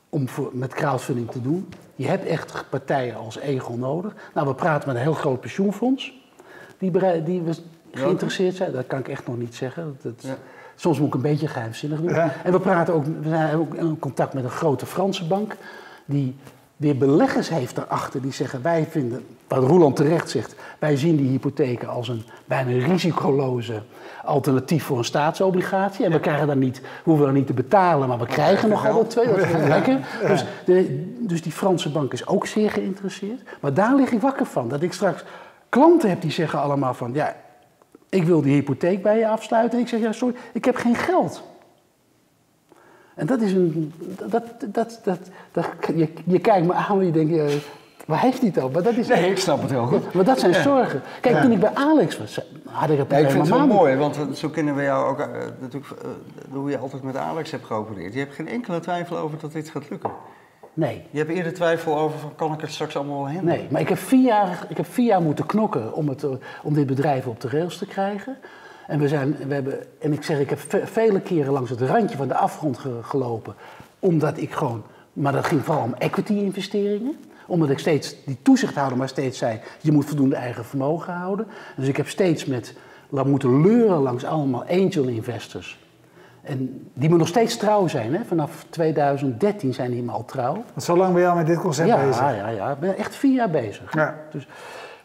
[0.10, 1.70] om voor, met crowdfunding te doen.
[1.96, 4.16] Je hebt echt partijen als Egon nodig.
[4.34, 6.14] Nou, we praten met een heel groot pensioenfonds.
[6.78, 7.56] Die, die we
[7.92, 8.72] geïnteresseerd zijn.
[8.72, 9.98] Dat kan ik echt nog niet zeggen.
[10.02, 10.38] Dat, Ja.
[10.76, 12.10] Soms moet ik een beetje geheimzinnig doen.
[12.10, 12.34] Ja.
[12.44, 15.56] En we praten ook, we zijn ook in contact met een grote Franse bank.
[16.06, 16.36] Die
[16.78, 18.22] weer beleggers heeft daarachter.
[18.22, 20.56] Die zeggen, wij vinden, wat Roland terecht zegt.
[20.80, 23.82] Wij zien die hypotheken als een bijna risicoloze
[24.24, 26.06] alternatief voor een staatsobligatie.
[26.06, 29.10] En we krijgen dan niet, hoeven dan niet te betalen, maar we krijgen nog altijd
[29.10, 29.28] twee.
[29.28, 30.00] Dat is lekker.
[30.28, 33.42] Dus, de, dus die Franse bank is ook zeer geïnteresseerd.
[33.62, 34.68] Maar daar lig ik wakker van.
[34.68, 35.24] Dat ik straks
[35.70, 37.14] klanten heb die zeggen allemaal van...
[37.14, 37.36] ja,
[38.10, 39.78] ik wil die hypotheek bij je afsluiten.
[39.78, 41.44] En ik zeg, ja, sorry, ik heb geen geld.
[43.16, 43.94] En dat is een...
[44.30, 45.20] Dat, dat, dat,
[45.52, 47.56] dat, je, je kijkt me aan en je denkt, eh,
[48.06, 48.72] waar heeft hij het over?
[48.72, 50.14] Maar dat, is, Nee, ik snap het heel goed.
[50.14, 51.02] maar dat zijn zorgen.
[51.22, 53.96] Kijk, toen ik bij Alex was, had ik het Ja, ik vind het wel mooi,
[53.96, 55.28] want zo kennen we jou ook eh,
[55.60, 56.10] natuurlijk, eh,
[56.52, 58.14] hoe je altijd met Alex hebt geopereerd.
[58.14, 60.12] Je hebt geen enkele twijfel over dat dit gaat lukken.
[60.74, 63.58] Nee, Je hebt eerder twijfel over van kan ik het straks allemaal wel handelen?
[63.58, 63.68] nee.
[63.70, 66.26] Maar ik heb vier jaar, ik heb vier jaar moeten knokken om, het,
[66.64, 68.38] om dit bedrijf op de rails te krijgen.
[68.88, 71.82] En, we zijn, we hebben, en ik zeg, ik heb ve- vele keren langs het
[71.82, 73.56] randje van de afgrond ge- gelopen.
[74.00, 77.16] Omdat ik gewoon, maar dat ging vooral om equity-investeringen.
[77.48, 81.48] Omdat ik steeds, die toezichthouder maar steeds zei, je moet voldoende eigen vermogen houden.
[81.78, 82.74] Dus ik heb steeds met,
[83.10, 85.80] laat moeten leuren langs allemaal angel investors.
[86.42, 88.16] En die me nog steeds trouw zijn.
[88.16, 88.24] Hè?
[88.24, 90.54] Vanaf 2013 zijn die me al trouw.
[90.54, 92.20] Want zo lang ben je al met dit concept Ja, bezig.
[92.22, 92.72] ja, ja.
[92.72, 93.94] Ik ben echt vier jaar bezig.
[93.94, 94.16] Ja.
[94.32, 94.48] Dus,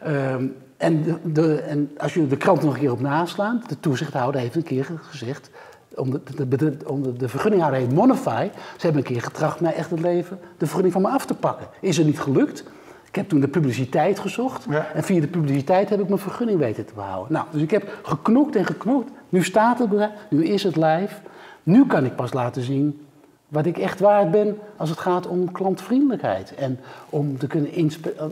[0.03, 0.45] ehm,
[0.77, 4.41] en, de, de, en als je de krant nog een keer op naslaan, de toezichthouder
[4.41, 5.49] heeft een keer gezegd,
[5.95, 9.59] om de, de, de, om de, de vergunninghouder heet Monify, ze hebben een keer getracht
[9.59, 11.67] mij echt het leven, de vergunning van me af te pakken.
[11.79, 12.63] Is er niet gelukt.
[13.07, 14.87] Ik heb toen de publiciteit gezocht Ja.
[14.93, 17.33] en via de publiciteit heb ik mijn vergunning weten te behouden.
[17.33, 19.11] Nou, dus ik heb geknokt en geknokt.
[19.29, 21.15] Nu staat het bedrijf, nu is het live.
[21.63, 23.05] Nu kan ik pas laten zien
[23.47, 26.55] wat ik echt waard ben als het gaat om klantvriendelijkheid.
[26.55, 28.31] En om te kunnen, inspe-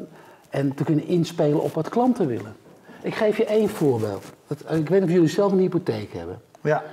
[0.49, 2.55] en te kunnen inspelen op wat klanten willen.
[3.01, 4.25] Ik geef je één voorbeeld.
[4.47, 6.41] Dat, ik weet niet of jullie zelf een hypotheek hebben.
[6.61, 6.83] Ja.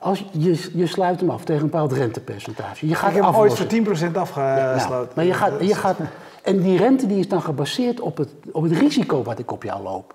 [0.00, 2.88] Als je, je sluit hem af tegen een bepaald rentepercentage.
[2.88, 5.12] Je gaat Ik heb hem ooit voor 10% Nou, afgesloten.
[5.14, 5.96] maar je gaat, je gaat,
[6.42, 9.62] en die rente die is dan gebaseerd op het, op het risico wat ik op
[9.62, 10.14] jou loop.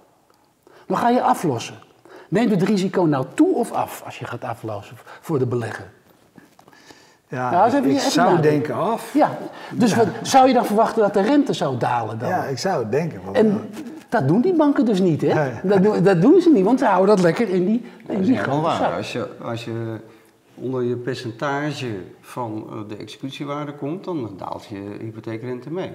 [0.85, 1.75] Dan ga je aflossen.
[2.29, 5.91] Neemt het risico nou toe of af als je gaat aflossen voor de belegger?
[7.29, 8.51] Ja, Nou, dat heb je ik zou nadenken.
[8.51, 9.13] denken af.
[9.13, 9.37] Ja,
[9.71, 12.29] dus wat, zou je dan verwachten dat de rente zou dalen dan?
[12.29, 13.21] Ja, ik zou het denken.
[13.23, 13.69] want- En
[14.09, 15.33] dat doen die banken dus niet, hè?
[15.33, 15.51] Nee.
[15.63, 18.17] Dat, doen, dat doen ze niet, want ze houden dat lekker in die, in Dat
[18.19, 18.95] is die grote waar.
[18.95, 19.95] Als je, als je
[20.55, 21.87] onder je percentage
[22.21, 25.91] van eh, de executiewaarde komt, dan daalt je hypotheekrente mee.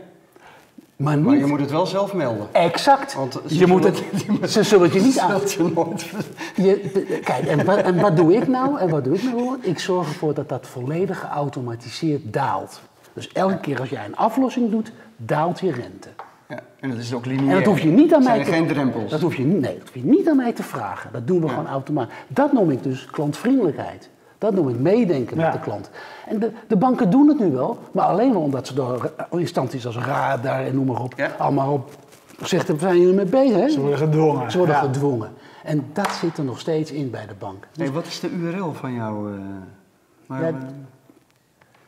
[0.97, 2.47] Maar Maar je moet het wel zelf melden.
[2.53, 3.15] exact.
[3.15, 5.41] Want ze je moet zullen- het, ze zullen het je niet aan...
[5.41, 6.11] Je nooit...
[6.57, 8.79] Je, kijk, en wat, en wat doe ik nou?
[8.79, 9.57] En wat doe ik nou?
[9.61, 12.81] Ik zorg ervoor dat dat volledig geautomatiseerd daalt.
[13.13, 16.09] Dus elke keer als jij een aflossing doet, daalt je rente.
[16.49, 17.49] Ja, en dat is ook lineair.
[17.51, 19.11] En dat hoef je niet aan mij zijn te geen drempels.
[19.11, 21.11] Dat hoef je, nee, dat hoef je niet aan mij te vragen.
[21.13, 22.15] Dat doen we gewoon automatisch.
[22.29, 24.09] Dat noem ik dus klantvriendelijkheid.
[24.45, 25.43] Dat noem ik meedenken Ja.
[25.45, 25.91] met de klant.
[26.29, 29.87] En de, de banken doen het nu wel, maar alleen maar omdat ze door instanties
[29.87, 31.31] als Radar en noem maar op, Ja.
[31.39, 31.91] allemaal op
[32.43, 33.57] zegt, waar zijn jullie mee bezig?
[33.57, 33.69] Hè?
[33.69, 34.51] Ze worden gedwongen.
[34.51, 34.81] Ze worden Ja.
[34.81, 35.31] gedwongen.
[35.63, 37.67] En dat zit er nog steeds in bij de bank.
[37.77, 39.33] Hey, wat is de URL van jou?
[39.33, 39.39] eh,
[40.27, 40.55] maar, Ja, eh,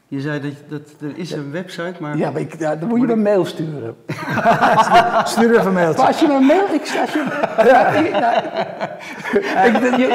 [0.08, 2.16] je zei dat, dat er is een website, maar...
[2.16, 3.96] Ja, maar ik, dan moet je me een mail sturen.
[5.24, 5.98] Stuur even een mailtje.
[5.98, 6.64] Maar als je me een mail...
[6.72, 7.24] Ik, als je,
[7.56, 8.34] ja, ik, nou,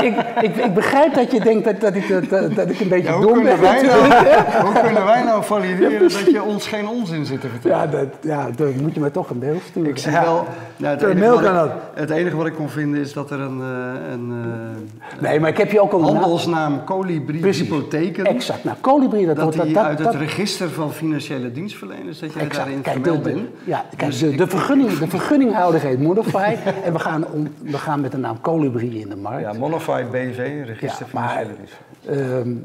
[0.08, 3.08] ik, ik, ik, begrijp dat je denkt dat, dat, ik, dat, dat ik een beetje
[3.08, 3.62] Ja, hoe, dom ben.
[3.62, 4.02] wij nou,
[4.66, 7.78] hoe kunnen wij nou valideren dat je ons geen onzin zit te vertellen?
[7.78, 9.90] Ja, dat, ja, dan moet je me toch een mail sturen.
[9.90, 10.48] Ik zie wel...
[10.78, 11.72] Nou, het, enige mail wat kan ik, dat.
[11.94, 15.50] het enige wat ik kon vinden is dat er een, eh, een eh, Nee, maar
[15.50, 16.04] ik heb je ook al...
[16.04, 17.70] handelsnaam Colibri Precies.
[17.70, 18.26] Hypotheken...
[18.26, 18.64] Exact.
[18.64, 22.42] Nou, Colibri, dat, dat wordt- dat, uit dat, het register van financiële dienstverleners, dat jij
[22.42, 22.56] Exact.
[22.66, 23.50] daarin Kijk, vermeld de, bent.
[23.64, 27.48] ja, kijk Dus de, ik- de, vergunning, de vergunninghouder heet Modify en we gaan, om,
[27.64, 29.42] we gaan met de naam Colibri in de markt.
[29.42, 32.40] Ja, Monify BV, register Ja, maar- financiële dienstverleners.
[32.42, 32.56] Ehm,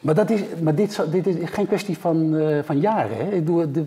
[0.00, 3.16] maar dat is, maar dit, dit is geen kwestie van, eh, van jaren.
[3.16, 3.30] Hè?
[3.30, 3.84] Ik doe, de,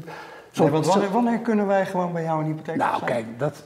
[0.52, 3.64] zo- Nee, want wanneer, wanneer kunnen wij gewoon bij jou een hypotheek nou, kijk, dat,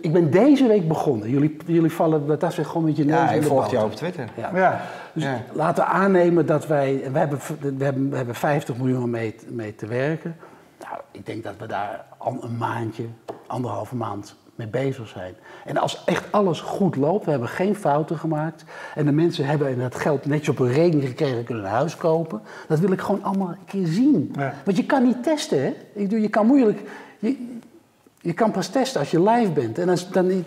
[0.00, 1.30] ik ben deze week begonnen.
[1.30, 3.84] Jullie, jullie vallen, dat dat zegt gewoon met je neus Ja, in ik de jou
[3.84, 4.28] op Twitter.
[4.36, 4.50] Ja.
[4.54, 4.80] Ja.
[5.12, 5.40] Dus Ja.
[5.52, 7.38] laten we aannemen dat wij, we hebben,
[7.78, 10.36] we hebben, we hebben 50 miljoen om mee, te- mee te werken.
[10.80, 13.04] Nou, ik denk dat we daar al een maandje,
[13.46, 15.34] anderhalve maand mee bezig zijn.
[15.64, 18.64] En als echt alles goed loopt, we hebben geen fouten gemaakt.
[18.94, 22.40] En de mensen hebben dat geld netjes op een rekening gekregen, kunnen een huis kopen.
[22.68, 24.32] Dat wil ik gewoon allemaal een keer zien.
[24.38, 24.54] Ja.
[24.64, 25.68] Want je kan niet testen, hè?
[25.68, 26.80] Ik bedoel, je kan moeilijk.
[27.18, 27.51] Je,
[28.22, 29.78] je kan pas testen als je live bent.
[29.78, 30.44] En als, dan,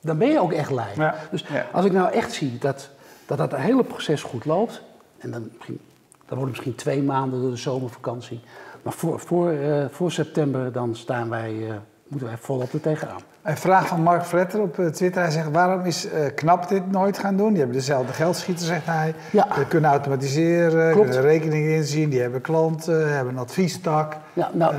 [0.00, 1.00] dan ben je ook echt live.
[1.00, 1.14] Ja.
[1.30, 1.66] Dus Ja.
[1.72, 2.88] als ik nou echt zie dat
[3.26, 4.82] dat, dat hele proces goed loopt,
[5.18, 5.80] en dan, misschien,
[6.26, 8.40] dan wordt het misschien twee maanden door de zomervakantie.
[8.82, 11.74] Maar voor, voor, eh, voor september dan staan wij, eh,
[12.08, 13.20] moeten wij volop er tegenaan.
[13.42, 15.22] Een vraag van Mark Vretter op eh, Twitter.
[15.22, 17.48] Hij zegt, waarom is eh, KNAP dit nooit gaan doen?
[17.48, 19.14] Die hebben dezelfde geldschieter, zegt hij.
[19.32, 19.46] Ja.
[19.54, 21.08] Ze kunnen automatiseren, Klopt.
[21.08, 22.10] kunnen rekeningen inzien.
[22.10, 24.16] Die hebben klanten, hebben een adviestak.
[24.32, 24.74] Ja, nou,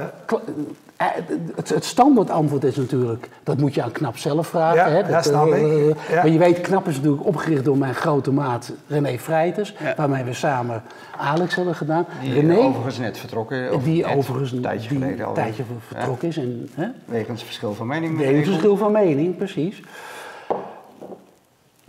[1.55, 4.77] het, het standaard antwoord is natuurlijk, dat moet je aan KNAP zelf vragen.
[4.77, 4.97] Ja, hè?
[4.97, 5.95] ja, Dat, snap eh, ik.
[6.09, 6.15] Ja.
[6.15, 9.93] Maar je weet, KNAP is natuurlijk opgericht door mijn grote maat René Ja.
[9.97, 10.83] waarmee we samen
[11.17, 12.05] Alex hebben gedaan.
[12.21, 13.73] Die René, overigens net vertrokken.
[13.73, 15.29] of die net, overigens een tijdje die geleden al.
[15.29, 16.37] een tijdje vertrokken is.
[16.37, 16.87] En, hè?
[17.05, 18.17] Wegens verschil van mening.
[18.17, 19.81] Wegens verschil van mening, precies.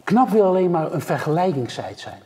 [0.04, 2.20] Knap wil alleen maar een vergelijkingssite zijn.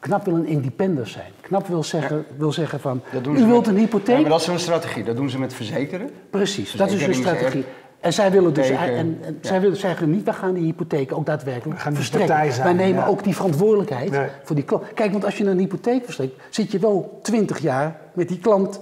[0.00, 1.30] Knap wil een independent zijn.
[1.40, 4.14] Knap wil zeggen, wil zeggen van, u wilt met- een hypotheek?
[4.16, 5.04] Ja, maar dat is een strategie.
[5.04, 6.10] Dat doen ze met verzekeren.
[6.30, 7.64] Precies, dat is hun strategie.
[8.00, 9.48] En zij willen dus, en, en ja.
[9.48, 12.52] zij willen zeggen niet, we gaan die hypotheek ook daadwerkelijk We gaan verstrekken.
[12.52, 13.08] zijn, Wij nemen ja.
[13.08, 14.28] ook die verantwoordelijkheid Nee.
[14.42, 14.82] voor die klant.
[14.94, 18.80] Kijk, want als je een hypotheek verstrekt, zit je wel 20 jaar met die klant,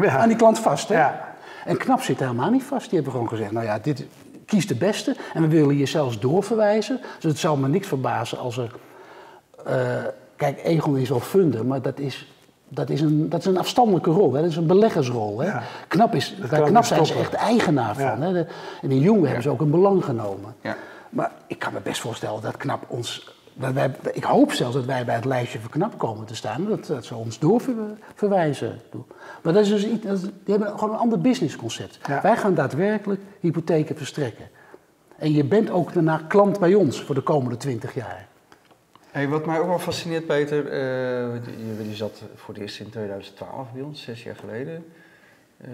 [0.00, 0.16] Ja.
[0.18, 0.88] aan die klant vast.
[0.88, 0.94] Hè?
[0.94, 1.34] Ja.
[1.64, 2.84] En Knap zit helemaal niet vast.
[2.84, 4.06] Die hebben gewoon gezegd, nou ja, dit,
[4.46, 5.16] kies de beste.
[5.34, 7.00] En we willen je zelfs doorverwijzen.
[7.20, 8.70] Dus het zal me niks verbazen als er...
[9.66, 9.74] eh,
[10.36, 12.30] kijk, Egon is wel funder, maar dat is
[12.68, 14.40] dat is een, dat is een afstandelijke rol, hè?
[14.40, 15.40] dat is een beleggersrol.
[15.40, 15.46] Hè?
[15.46, 15.62] Ja.
[15.88, 18.20] Knap, is, bij kan knap zijn ze echt eigenaar van.
[18.22, 18.32] Hè?
[18.32, 18.46] De-
[18.82, 20.54] en in Jonge hebben ze ook een belang genomen.
[20.60, 20.76] Ja.
[21.10, 23.34] Maar ik kan me best voorstellen dat Knap ons.
[23.54, 26.64] Dat wij, ik hoop zelfs dat wij bij het lijstje van Knap komen te staan.
[26.68, 28.80] Dat, dat ze ons doorverwijzen.
[29.42, 31.98] Maar dat is dus iets, dat is- die hebben gewoon een ander businessconcept.
[32.06, 32.20] Ja.
[32.22, 34.48] Wij gaan daadwerklijk hypotheken verstrekken.
[35.18, 38.26] En je bent ook daarna klant bij ons voor de komende 20 jaar.
[39.24, 41.34] Wat mij ook wel fascineert, Peter, eh,
[41.78, 44.84] je, je zat voor het eerst in 2012 bij ons, zes jaar geleden.
[45.60, 45.68] Eh,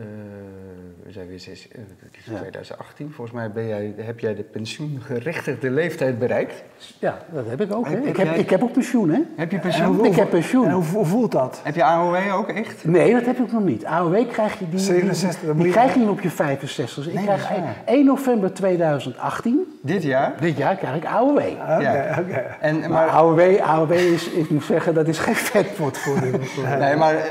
[1.05, 2.39] we zijn weer zes, eh, het is Ja.
[2.39, 3.13] 2018.
[3.15, 6.63] Volgens mij ben jij, heb jij de pensioengerechtigde leeftijd bereikt.
[6.99, 7.87] Ja, dat heb ik ook.
[7.89, 7.97] Hè?
[7.99, 9.21] Ik, heb jij- ik heb ook pensioen, hè?
[9.37, 10.05] Heb je En pensioen?
[10.05, 10.65] Ik heb pensioen.
[10.67, 11.61] En hoe, voelt dat?
[11.65, 12.85] Heb je AOW ook echt?
[12.85, 13.85] Nee, dat heb ik nog niet.
[13.85, 16.95] AOW krijg je die, 67, die, die krijg je niet op je 65.
[16.97, 17.77] Dus ik Nee, krijg dat is waar.
[17.85, 20.33] 1 november 2018, Dit jaar?
[20.41, 21.37] dit jaar, krijg ik AOW.
[21.39, 22.17] Oké, Ja.
[22.21, 22.33] oké.
[22.61, 26.39] En, Maar maar, AOW, AOW is, ik moet zeggen, dat is geen vetpot voor de...
[26.79, 27.23] nee, maar eh,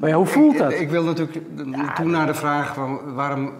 [0.00, 0.72] Maar ja, hoe voelt dat?
[0.72, 1.38] Ik, ik wil natuurlijk
[1.94, 3.52] toen naar de vraag van waarom.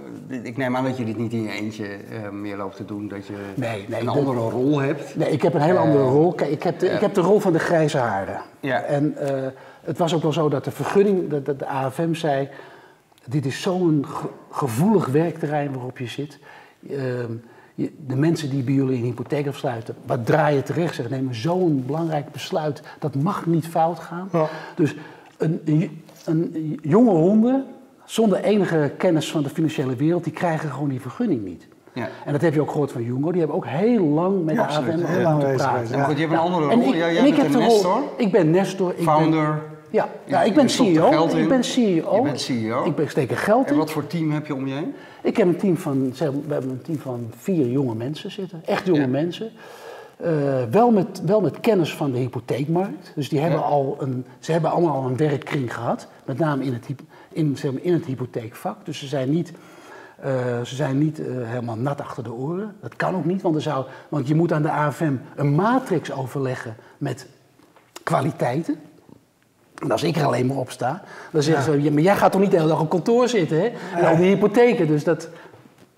[0.43, 3.09] Ik neem aan dat je dit niet in je eentje eh, meer loopt te doen,
[3.09, 5.17] dat je Nee, nee, een andere rol hebt.
[5.17, 6.33] Nee, ik heb een hele andere rol.
[6.33, 8.41] Kijk, ik heb de, ik heb de rol van de grijze haren.
[8.61, 8.81] Ja.
[8.83, 9.47] En eh,
[9.85, 12.49] het was ook wel zo dat de vergunning, dat, dat de AFM zei...
[13.25, 16.39] dit is zo'n ge- gevoelig werkterrein waarop je zit.
[16.91, 17.33] Ehm,
[17.75, 21.35] je- de mensen die bij jullie een hypotheek afsluiten, wat draai je terecht, zeg, nemen
[21.35, 22.83] zo'n belangrijk besluit.
[22.99, 24.29] Dat mag niet fout gaan.
[24.33, 24.47] Ja.
[24.77, 24.95] Dus
[25.39, 27.65] een, een, een jonge honden,
[28.05, 31.69] zonder enige kennis van de financiële wereld, die krijgen gewoon die vergunning niet.
[31.93, 32.09] Ja.
[32.25, 33.31] En dat heb je ook gehoord van Jungo.
[33.31, 36.05] Die hebben ook heel lang met Ja, de lang moeten praten.
[36.05, 36.89] goed, je hebt een andere En rol.
[36.89, 38.93] ik, Ja, en jij ik bent nestor, Ik ben Nestor.
[38.97, 39.47] Ik founder.
[39.47, 41.29] Ben, ja, ja, ik je ben CEO.
[41.37, 42.17] Ik ben CEO.
[42.17, 42.85] Je bent CEO.
[42.85, 43.79] Ik ben, steek er geld En in.
[43.79, 44.95] wat voor team heb je om je heen?
[45.23, 48.63] Ik heb een team van, zeg, we hebben een team van vier jonge mensen zitten.
[48.65, 49.51] Echt jonge mensen.
[50.23, 53.13] Eh, wel, met, wel met kennis van de hypotheekmarkt.
[53.15, 53.65] Dus die hebben Ja.
[53.65, 56.07] al een, ze hebben allemaal al een werkkring gehad.
[56.25, 56.87] Met name in het,
[57.33, 58.77] in, zeg maar, in het hypotheekvak.
[58.85, 59.53] Dus ze zijn niet,
[60.21, 60.33] eh,
[60.65, 62.77] ze zijn niet eh, helemaal nat achter de oren.
[62.81, 66.13] Dat kan ook niet, want, er zou, want je moet aan de AFM een matrix
[66.13, 67.27] overleggen met
[68.03, 68.81] kwaliteiten.
[69.83, 71.03] En als ik er alleen maar op sta,
[71.33, 73.61] dan zeggen ze, ja, maar jij gaat toch niet de hele dag op kantoor zitten,
[73.61, 73.73] hè?
[73.97, 75.29] En al die hypotheken, dus dat...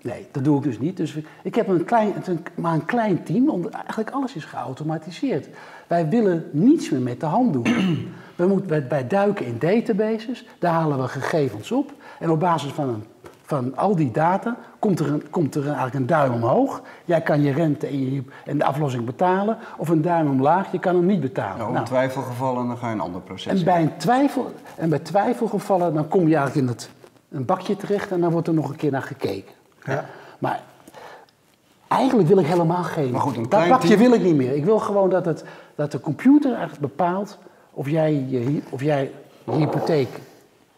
[0.03, 0.97] Nee, dat doe ik dus niet.
[0.97, 5.47] Dus ik heb een klein, een, maar een klein team, omdat eigenlijk alles is geautomatiseerd.
[5.87, 7.65] Wij willen niets meer met de hand doen.
[8.35, 11.93] We moeten, wij, wij duiken in databases, daar halen we gegevens op.
[12.19, 13.03] En op basis van, een,
[13.41, 16.81] van al die data komt er, een, komt er eigenlijk een duim omhoog.
[17.05, 19.57] Jij kan je rente en, je, en de aflossing betalen.
[19.77, 21.57] Of een duim omlaag, je kan hem niet betalen.
[21.57, 23.63] Nou, om Nou, twijfelgevallen dan ga je een ander proces en in.
[23.63, 26.89] bij, een twijfel, en bij twijfelgevallen, dan kom je eigenlijk in het,
[27.29, 29.53] een bakje terecht en dan wordt er nog een keer naar gekeken.
[29.85, 30.05] Ja.
[30.39, 30.59] Maar
[31.87, 33.11] eigenlijk wil ik helemaal geen.
[33.11, 34.55] Maar goed, een dat team- wil ik niet meer.
[34.55, 35.43] Ik wil gewoon dat, het,
[35.75, 37.37] dat de computer eigenlijk bepaalt
[37.71, 39.11] of jij je, of jij
[39.43, 40.07] je hypotheek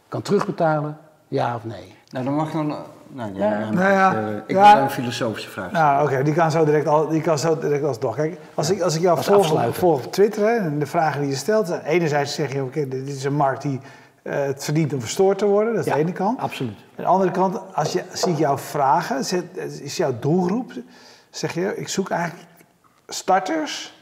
[0.08, 1.96] kan terugbetalen, ja of nee.
[2.10, 2.72] Nou, dan mag je dan...
[2.72, 4.74] eh, Nou, ja, Nou ja, eh, ik ja.
[4.74, 5.86] wil een filosofische vraag stellen.
[5.88, 8.16] Nou, oké, die kan zo direct al, die kan zo direct alsnog.
[8.16, 11.22] Kijk, als ik, als ik jou Als volg, volg op Twitter hè, en de vragen
[11.22, 13.80] die je stelt, eh, enerzijds zeg je, oké, dit is een markt die
[14.30, 16.40] het verdient om verstoord te worden, dat is Ja, de ene kant.
[16.40, 16.78] Absoluut.
[16.96, 19.20] Aan de andere kant, als je, zie ik jouw vragen,
[19.82, 20.74] is jouw doelgroep,
[21.30, 22.50] zeg je, ik zoek eigenlijk
[23.08, 23.94] starters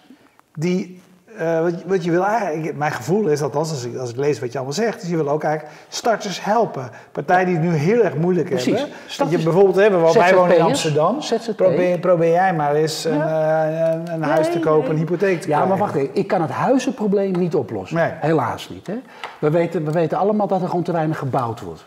[0.53, 1.01] die,
[1.37, 4.39] eh, wat, wat je wil eigenlijk, mijn gevoel is, althans als ik, als ik lees
[4.39, 6.89] wat je allemaal zegt, is je wil ook eigenlijk starters helpen.
[7.11, 8.79] Partijen die het nu heel erg moeilijk Precies.
[8.79, 8.95] hebben.
[9.17, 11.17] Dat je bijvoorbeeld hebben, waar wij wonen in Amsterdam,
[11.55, 14.91] probeer, probeer jij maar eens een, eh, een, huis te kopen, nee.
[14.91, 15.67] een hypotheek te Ja, krijgen.
[15.67, 16.09] maar wacht even.
[16.15, 17.97] Ik kan het huizenprobleem niet oplossen.
[17.97, 18.11] Nee.
[18.19, 18.87] Helaas niet.
[18.87, 18.99] Hè?
[19.39, 21.85] We, weten, we weten allemaal dat er gewoon te weinig gebouwd wordt.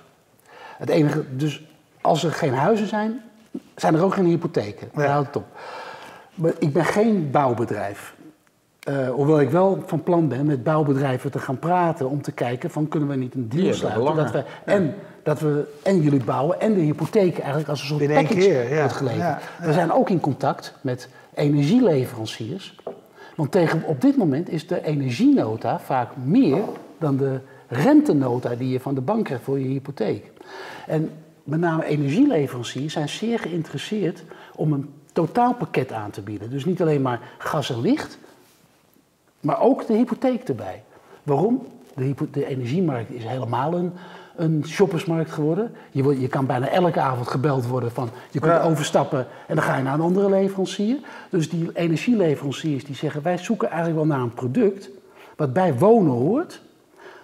[0.79, 1.65] Het enige, dus
[2.01, 3.23] als er geen huizen zijn,
[3.75, 4.89] zijn er ook geen hypotheken.
[4.95, 5.45] Daar houdt het op.
[6.35, 8.15] Maar ik ben geen bouwbedrijf.
[8.87, 12.70] Eh, hoewel ik wel van plan ben met bouwbedrijven te gaan praten om te kijken
[12.70, 14.16] van kunnen we niet een deal sluiten.
[14.16, 18.01] Dat we, en, dat we en jullie bouwen en de hypotheek eigenlijk als een soort
[18.01, 18.79] In één package keer, ja.
[18.79, 19.20] wordt geleverd.
[19.22, 22.77] Ja, We zijn ook in contact met energieleveranciers.
[23.37, 26.62] Want tegen, op dit moment is de energienota vaak meer
[26.99, 30.31] dan de rentenota die je van de bank krijgt voor je hypotheek.
[30.87, 31.11] En
[31.44, 36.51] met name energieleveranciers zijn zeer geïnteresseerd om een totaalpakket aan te bieden.
[36.51, 38.18] Dus niet alleen maar gas en licht,
[39.47, 40.83] maar ook de hypotheek erbij.
[41.23, 41.67] Waarom?
[42.31, 43.93] De, energiemarkt is helemaal een,
[44.37, 45.75] een shoppersmarkt geworden.
[45.91, 48.63] Je, wordt- je kan bijna elke avond gebeld worden van je kunt Ja.
[48.63, 50.97] overstappen en dan ga je naar een andere leverancier.
[51.31, 54.91] Dus die energieleveranciers die zeggen wij zoeken eigenlijk wel naar een product
[55.37, 56.61] wat bij wonen hoort,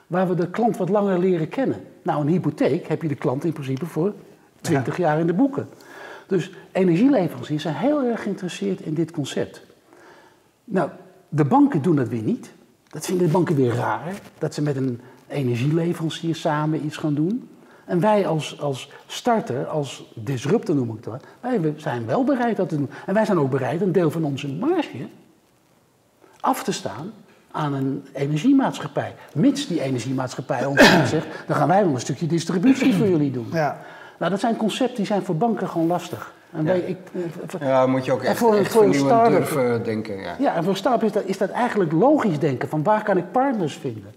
[0.07, 1.81] waar we de klant wat langer leren kennen.
[2.03, 4.13] Nou, een hypotheek heb je de klant in principe voor
[4.61, 5.69] 20 jaar in de boeken.
[6.27, 9.63] Dus energieleveranciers zijn heel erg geïnteresseerd in dit concept.
[10.65, 10.91] Nou,
[11.35, 12.53] de banken doen dat weer niet.
[12.89, 14.15] Dat vinden de banken weer raar.
[14.39, 17.49] Dat ze met een energieleverancier samen iets gaan doen.
[17.85, 22.69] En wij als, als starter, als disruptor noem ik dat, wij zijn wel bereid dat
[22.69, 22.91] te doen.
[23.07, 25.09] En wij zijn ook bereid een deel van onze marge
[26.41, 27.13] af te staan
[27.51, 29.15] aan een energiemaatschappij.
[29.35, 30.81] Mits die energiemaatschappij ons
[31.15, 33.49] zegt, dan gaan wij wel een stukje distributie voor jullie doen.
[33.53, 33.81] Ja.
[34.19, 36.33] Nou, dat zijn concepten die zijn voor banken gewoon lastig.
[36.53, 36.97] En wij, ik,
[37.61, 40.17] eh, Ja, moet je ook echt, voor een- echt voor een start-up- durven denken.
[40.21, 40.35] Ja.
[40.39, 42.69] ja, en voor stap is dat, is dat eigenlijk logisch denken.
[42.69, 44.15] Van waar kan ik partners vinden?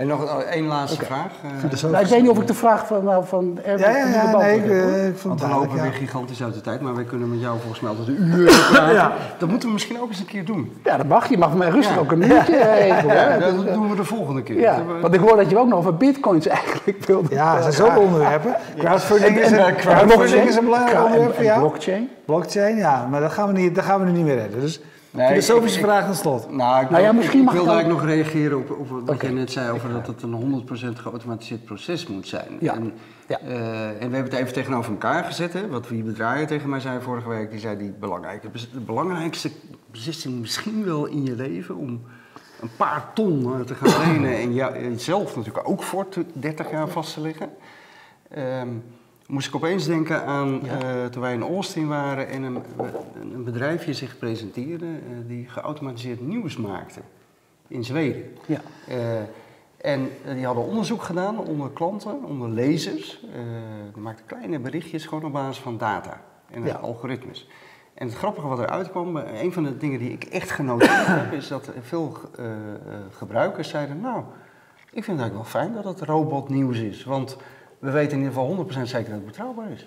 [0.00, 0.06] Ja.
[0.06, 1.30] En nog één laatste vraag.
[1.64, 3.84] eh, Dus ook- Nou, ik weet niet of ik de vraag van, nou, van Erwin
[3.86, 6.06] Ja, ja, ja, nee, ik, heb, eh, ik vond want we lopen duidelijk, weer ja.
[6.06, 8.94] gigantisch uit de tijd, maar wij kunnen met jou volgens mij altijd een uur praten.
[8.94, 9.12] Ja.
[9.38, 10.72] Dat moeten we misschien ook eens een keer doen.
[10.84, 11.28] Ja, dat mag.
[11.28, 12.00] Je mag mij rustig Ja.
[12.00, 13.14] ook een minuutje regelen.
[13.14, 13.38] Ja, hè.
[13.38, 14.58] dat doen we de volgende keer.
[14.60, 17.34] Ja, Dat we- want ik hoor dat je ook nog over bitcoins eigenlijk wilde.
[17.34, 18.54] Ja, er zijn zoveel onderwerpen.
[18.78, 21.58] Crowdfunding is, En- en, een, eh, crowdfunding is een belangrijk onderwerp voor en jou.
[21.60, 22.08] blockchain.
[22.24, 24.60] Blockchain, ja, maar dat gaan we, niet, dat gaan we nu niet meer redden.
[24.60, 24.80] Dus
[25.12, 26.50] Nee, filosofische ik- vraag tot slot.
[26.50, 29.10] Nou, ik, Nou ja, misschien ik, mag ik wilde eigenlijk nog reageren op, op wat
[29.10, 29.26] Oké.
[29.26, 32.56] jij net zei over dat het een 100% geautomatiseerd proces moet zijn.
[32.60, 32.74] Ja.
[32.74, 32.92] En,
[33.28, 33.38] Ja.
[33.40, 35.52] eh, en we hebben het even tegenover elkaar gezet.
[35.52, 35.68] Hè?
[35.68, 39.50] Wat wie bedraaier tegen mij zei vorige week, die zei die belangrijke, de belangrijkste
[39.90, 42.00] beslissing misschien wel in je leven om
[42.60, 46.70] een paar ton eh, te gaan lenen en jou- zelf natuurlijk ook voor te- 30
[46.70, 47.50] jaar vast te liggen.
[48.30, 48.68] Ehm,
[49.30, 50.80] moest ik opeens denken aan Ja.
[50.80, 52.62] eh, toen wij in Austin waren en een,
[53.32, 57.00] een bedrijfje zich presenteerde eh, die geautomatiseerd nieuws maakte
[57.68, 58.24] in Zweden.
[58.46, 58.60] Ja.
[58.88, 58.96] Eh,
[59.80, 63.20] en die hadden onderzoek gedaan onder klanten, onder lezers.
[63.94, 66.74] Die maakten kleine berichtjes gewoon op basis van data en Ja.
[66.74, 67.48] algoritmes.
[67.94, 71.32] En het grappige wat eruit kwam, een van de dingen die ik echt genoteerd heb,
[71.40, 72.16] is dat veel
[73.10, 74.22] gebruikers zeiden, nou,
[74.92, 77.04] ik vind het eigenlijk wel fijn dat het robotnieuws is.
[77.04, 77.36] Want
[77.80, 79.86] we weten in ieder geval 100% zeker dat het betrouwbaar is.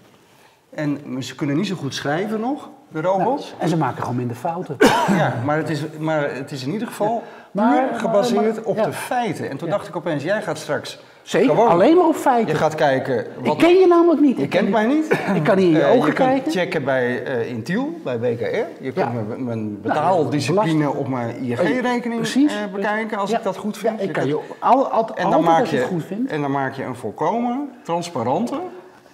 [0.69, 3.53] En ze kunnen niet zo goed schrijven nog, de robots.
[3.57, 4.75] En ze maken gewoon minder fouten.
[5.17, 8.83] Ja, maar het is, maar het is in ieder geval Maar- puur gebaseerd maar- op
[8.83, 9.49] de feiten.
[9.49, 12.55] En toen dacht ik opeens, jij gaat straks Zeker, gewoon- alleen maar op Je feiten.
[12.55, 13.25] gaat kijken...
[13.41, 14.37] Ik ken je namelijk niet.
[14.37, 15.11] Je Ik kent ken mij niet.
[15.35, 16.41] Ik kan niet in je Eh, ogen je kijken.
[16.41, 18.45] kunt checken bij eh Intiel, bij BKR.
[18.45, 19.09] Je kunt Ja.
[19.09, 22.51] mijn, mijn Nou, betaaldiscipline op mijn ING-rekening Precies.
[22.53, 23.37] eh, bekijken als Ja.
[23.37, 23.95] ik dat goed vind.
[23.97, 26.31] Ja, ik Je kan je al, al, en, dan maak je je, het goed vindt.
[26.31, 28.59] en dan maak je een volkomen transparante...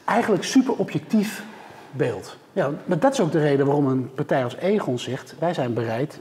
[0.05, 1.43] Eigenlijk super objectief
[1.91, 2.37] beeld.
[2.59, 5.35] Ja, maar dat is ook de reden waarom een partij als Egon zegt...
[5.39, 6.19] wij zijn bereid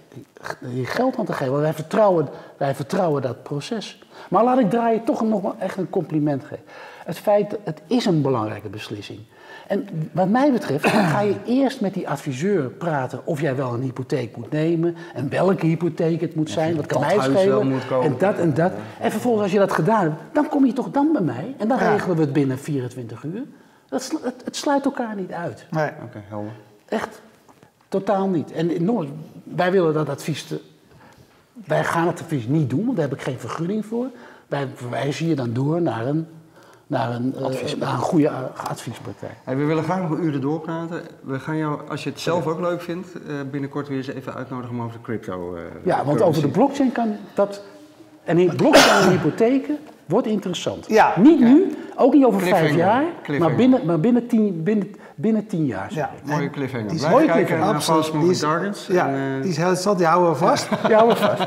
[0.65, 1.51] hier geld aan te geven.
[1.51, 4.03] want Wij vertrouwen, wij vertrouwen dat proces.
[4.31, 6.65] Maar laat ik draaien toch nog wel echt een compliment geven.
[7.05, 9.19] Het feit, het is een belangrijke beslissing.
[9.67, 13.27] En wat mij betreft ga je eerst met die adviseur praten...
[13.27, 14.97] of jij wel een hypotheek moet nemen...
[15.15, 16.77] en welke hypotheek het moet zijn.
[16.77, 17.81] Wat kan mij kopen.
[18.03, 18.73] En dat en dat.
[19.01, 20.21] En vervolgens als je dat gedaan hebt...
[20.33, 21.55] dan kom je toch dan bij mij.
[21.59, 23.43] En dan regelen we het binnen 24 uur.
[23.89, 25.67] Dat het, het sluit elkaar niet uit.
[25.71, 25.91] Nee.
[26.05, 26.53] Oké, helder.
[26.89, 27.21] Echt.
[27.89, 28.53] Totaal niet.
[28.53, 29.07] En nog,
[29.43, 30.45] wij willen dat advies.
[30.45, 30.61] Te,
[31.53, 34.07] wij gaan het advies niet doen, want daar heb ik geen vergunning voor.
[34.47, 36.27] Wij verwijzen je dan door naar een,
[36.87, 39.37] naar een, eh, naar een goede eh, adviespartij.
[39.45, 41.03] Hey, we willen graag nog uren doorpraten.
[41.21, 44.35] We gaan jou, als je het zelf ook leuk vindt, eh, binnenkort weer eens even
[44.35, 47.63] uitnodigen om over de crypto eh Ja, want over de blockchain kan dat.
[48.25, 50.85] En in blockchain en hypotheken wordt interessant.
[50.89, 51.13] Ja.
[51.17, 53.05] Niet nu, ook niet over vijf jaar,
[53.39, 55.87] maar binnen, maar binnen, tien, binnen, binnen tien jaar.
[55.91, 56.11] Ja.
[56.25, 56.89] Mooie cliffhanger.
[56.89, 58.23] die is- mooie kijken cliffhanger, naar Absoluut.
[58.23, 58.87] Die is-.
[58.87, 60.69] Ja, En, eh, die is heel interessant, die houden we vast.
[60.89, 61.47] Ja, maar vast.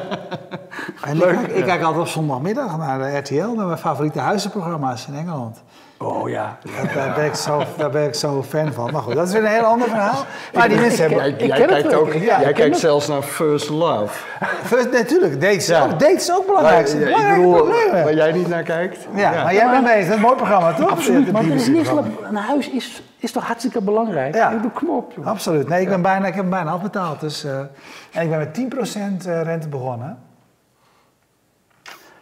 [1.03, 5.07] En ik, kijk, ik kijk altijd op zondagmiddag naar de RTL, naar mijn favoriete huizenprogramma's
[5.07, 5.63] in Engeland.
[6.01, 6.57] Oh ja.
[6.63, 8.91] Dat- Daar ben, ik zo, daar ben ik zo fan van.
[8.91, 10.25] Maar goed, dat is weer een heel ander verhaal.
[10.53, 11.37] Maar die mensen hebben...
[11.37, 12.13] Ken het ook.
[12.13, 14.13] Ja, ken kijkt zelfs naar First Love.
[14.63, 15.83] First, natuurlijk, dates, Ja.
[15.83, 16.87] ook, dates is ook belangrijk.
[16.87, 19.07] Ja, ik bedoel, waar jij niet naar kijkt.
[19.15, 19.97] Ja, maar jij bent bezig.
[19.99, 20.89] Dat is een mooi programma, toch?
[20.89, 21.89] Absoluut, maar er is niks,
[22.23, 24.35] een huis is, is toch hartstikke belangrijk?
[24.35, 24.49] Ja.
[24.51, 25.27] Ik doe kom op, joh.
[25.27, 25.67] Absoluut.
[25.67, 27.19] Nee, ik, ben bijna, ik heb hem bijna afbetaald.
[27.19, 27.59] Dus, eh,
[28.11, 30.19] en ik ben met 10% eh, rente begonnen.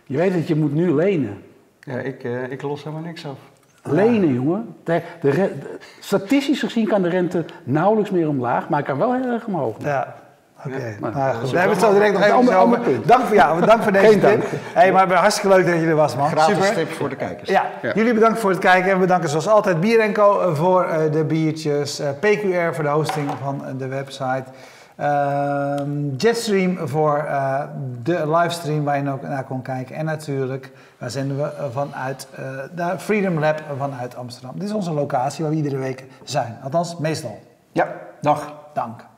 [0.05, 1.43] Je weet dat je moet nu lenen.
[1.79, 3.37] Ja, ik, eh, ik los helemaal niks af.
[3.83, 4.75] Lenen, jongen.
[4.83, 9.13] De, de, re- de- statistisch gezien kan de rente nauwelijks meer omlaag, maar kan wel
[9.13, 9.75] heel erg omhoog.
[9.79, 10.15] Ja.
[10.65, 12.79] Oké, nou, Daar hebben we het zo direct nog even over.
[13.05, 14.43] Dank voor, ja, dank voor deze Geen tip.
[14.73, 16.27] Hey, maar hartstikke leuk dat je er was, man.
[16.29, 16.73] Gratis Super.
[16.73, 17.49] tip voor de kijkers.
[17.49, 18.87] Ja, jullie bedankt voor het kijken.
[18.89, 21.99] En we bedanken zoals altijd Bier Co voor eh, de biertjes.
[21.99, 24.43] eh, PQR voor de hosting van eh, de website.
[24.99, 27.63] Ehm, Jetstream voor eh,
[28.03, 29.95] de livestream waar je ook naar kon kijken.
[29.95, 32.43] En natuurlijk, waar zenden we vanuit eh,
[32.75, 34.51] de Freedom Lab vanuit Amsterdam.
[34.53, 36.57] Dit is onze locatie waar we iedere week zijn.
[36.63, 37.39] Althans, meestal.
[37.71, 37.87] Ja,
[38.21, 38.53] dag.
[38.73, 39.08] Dank.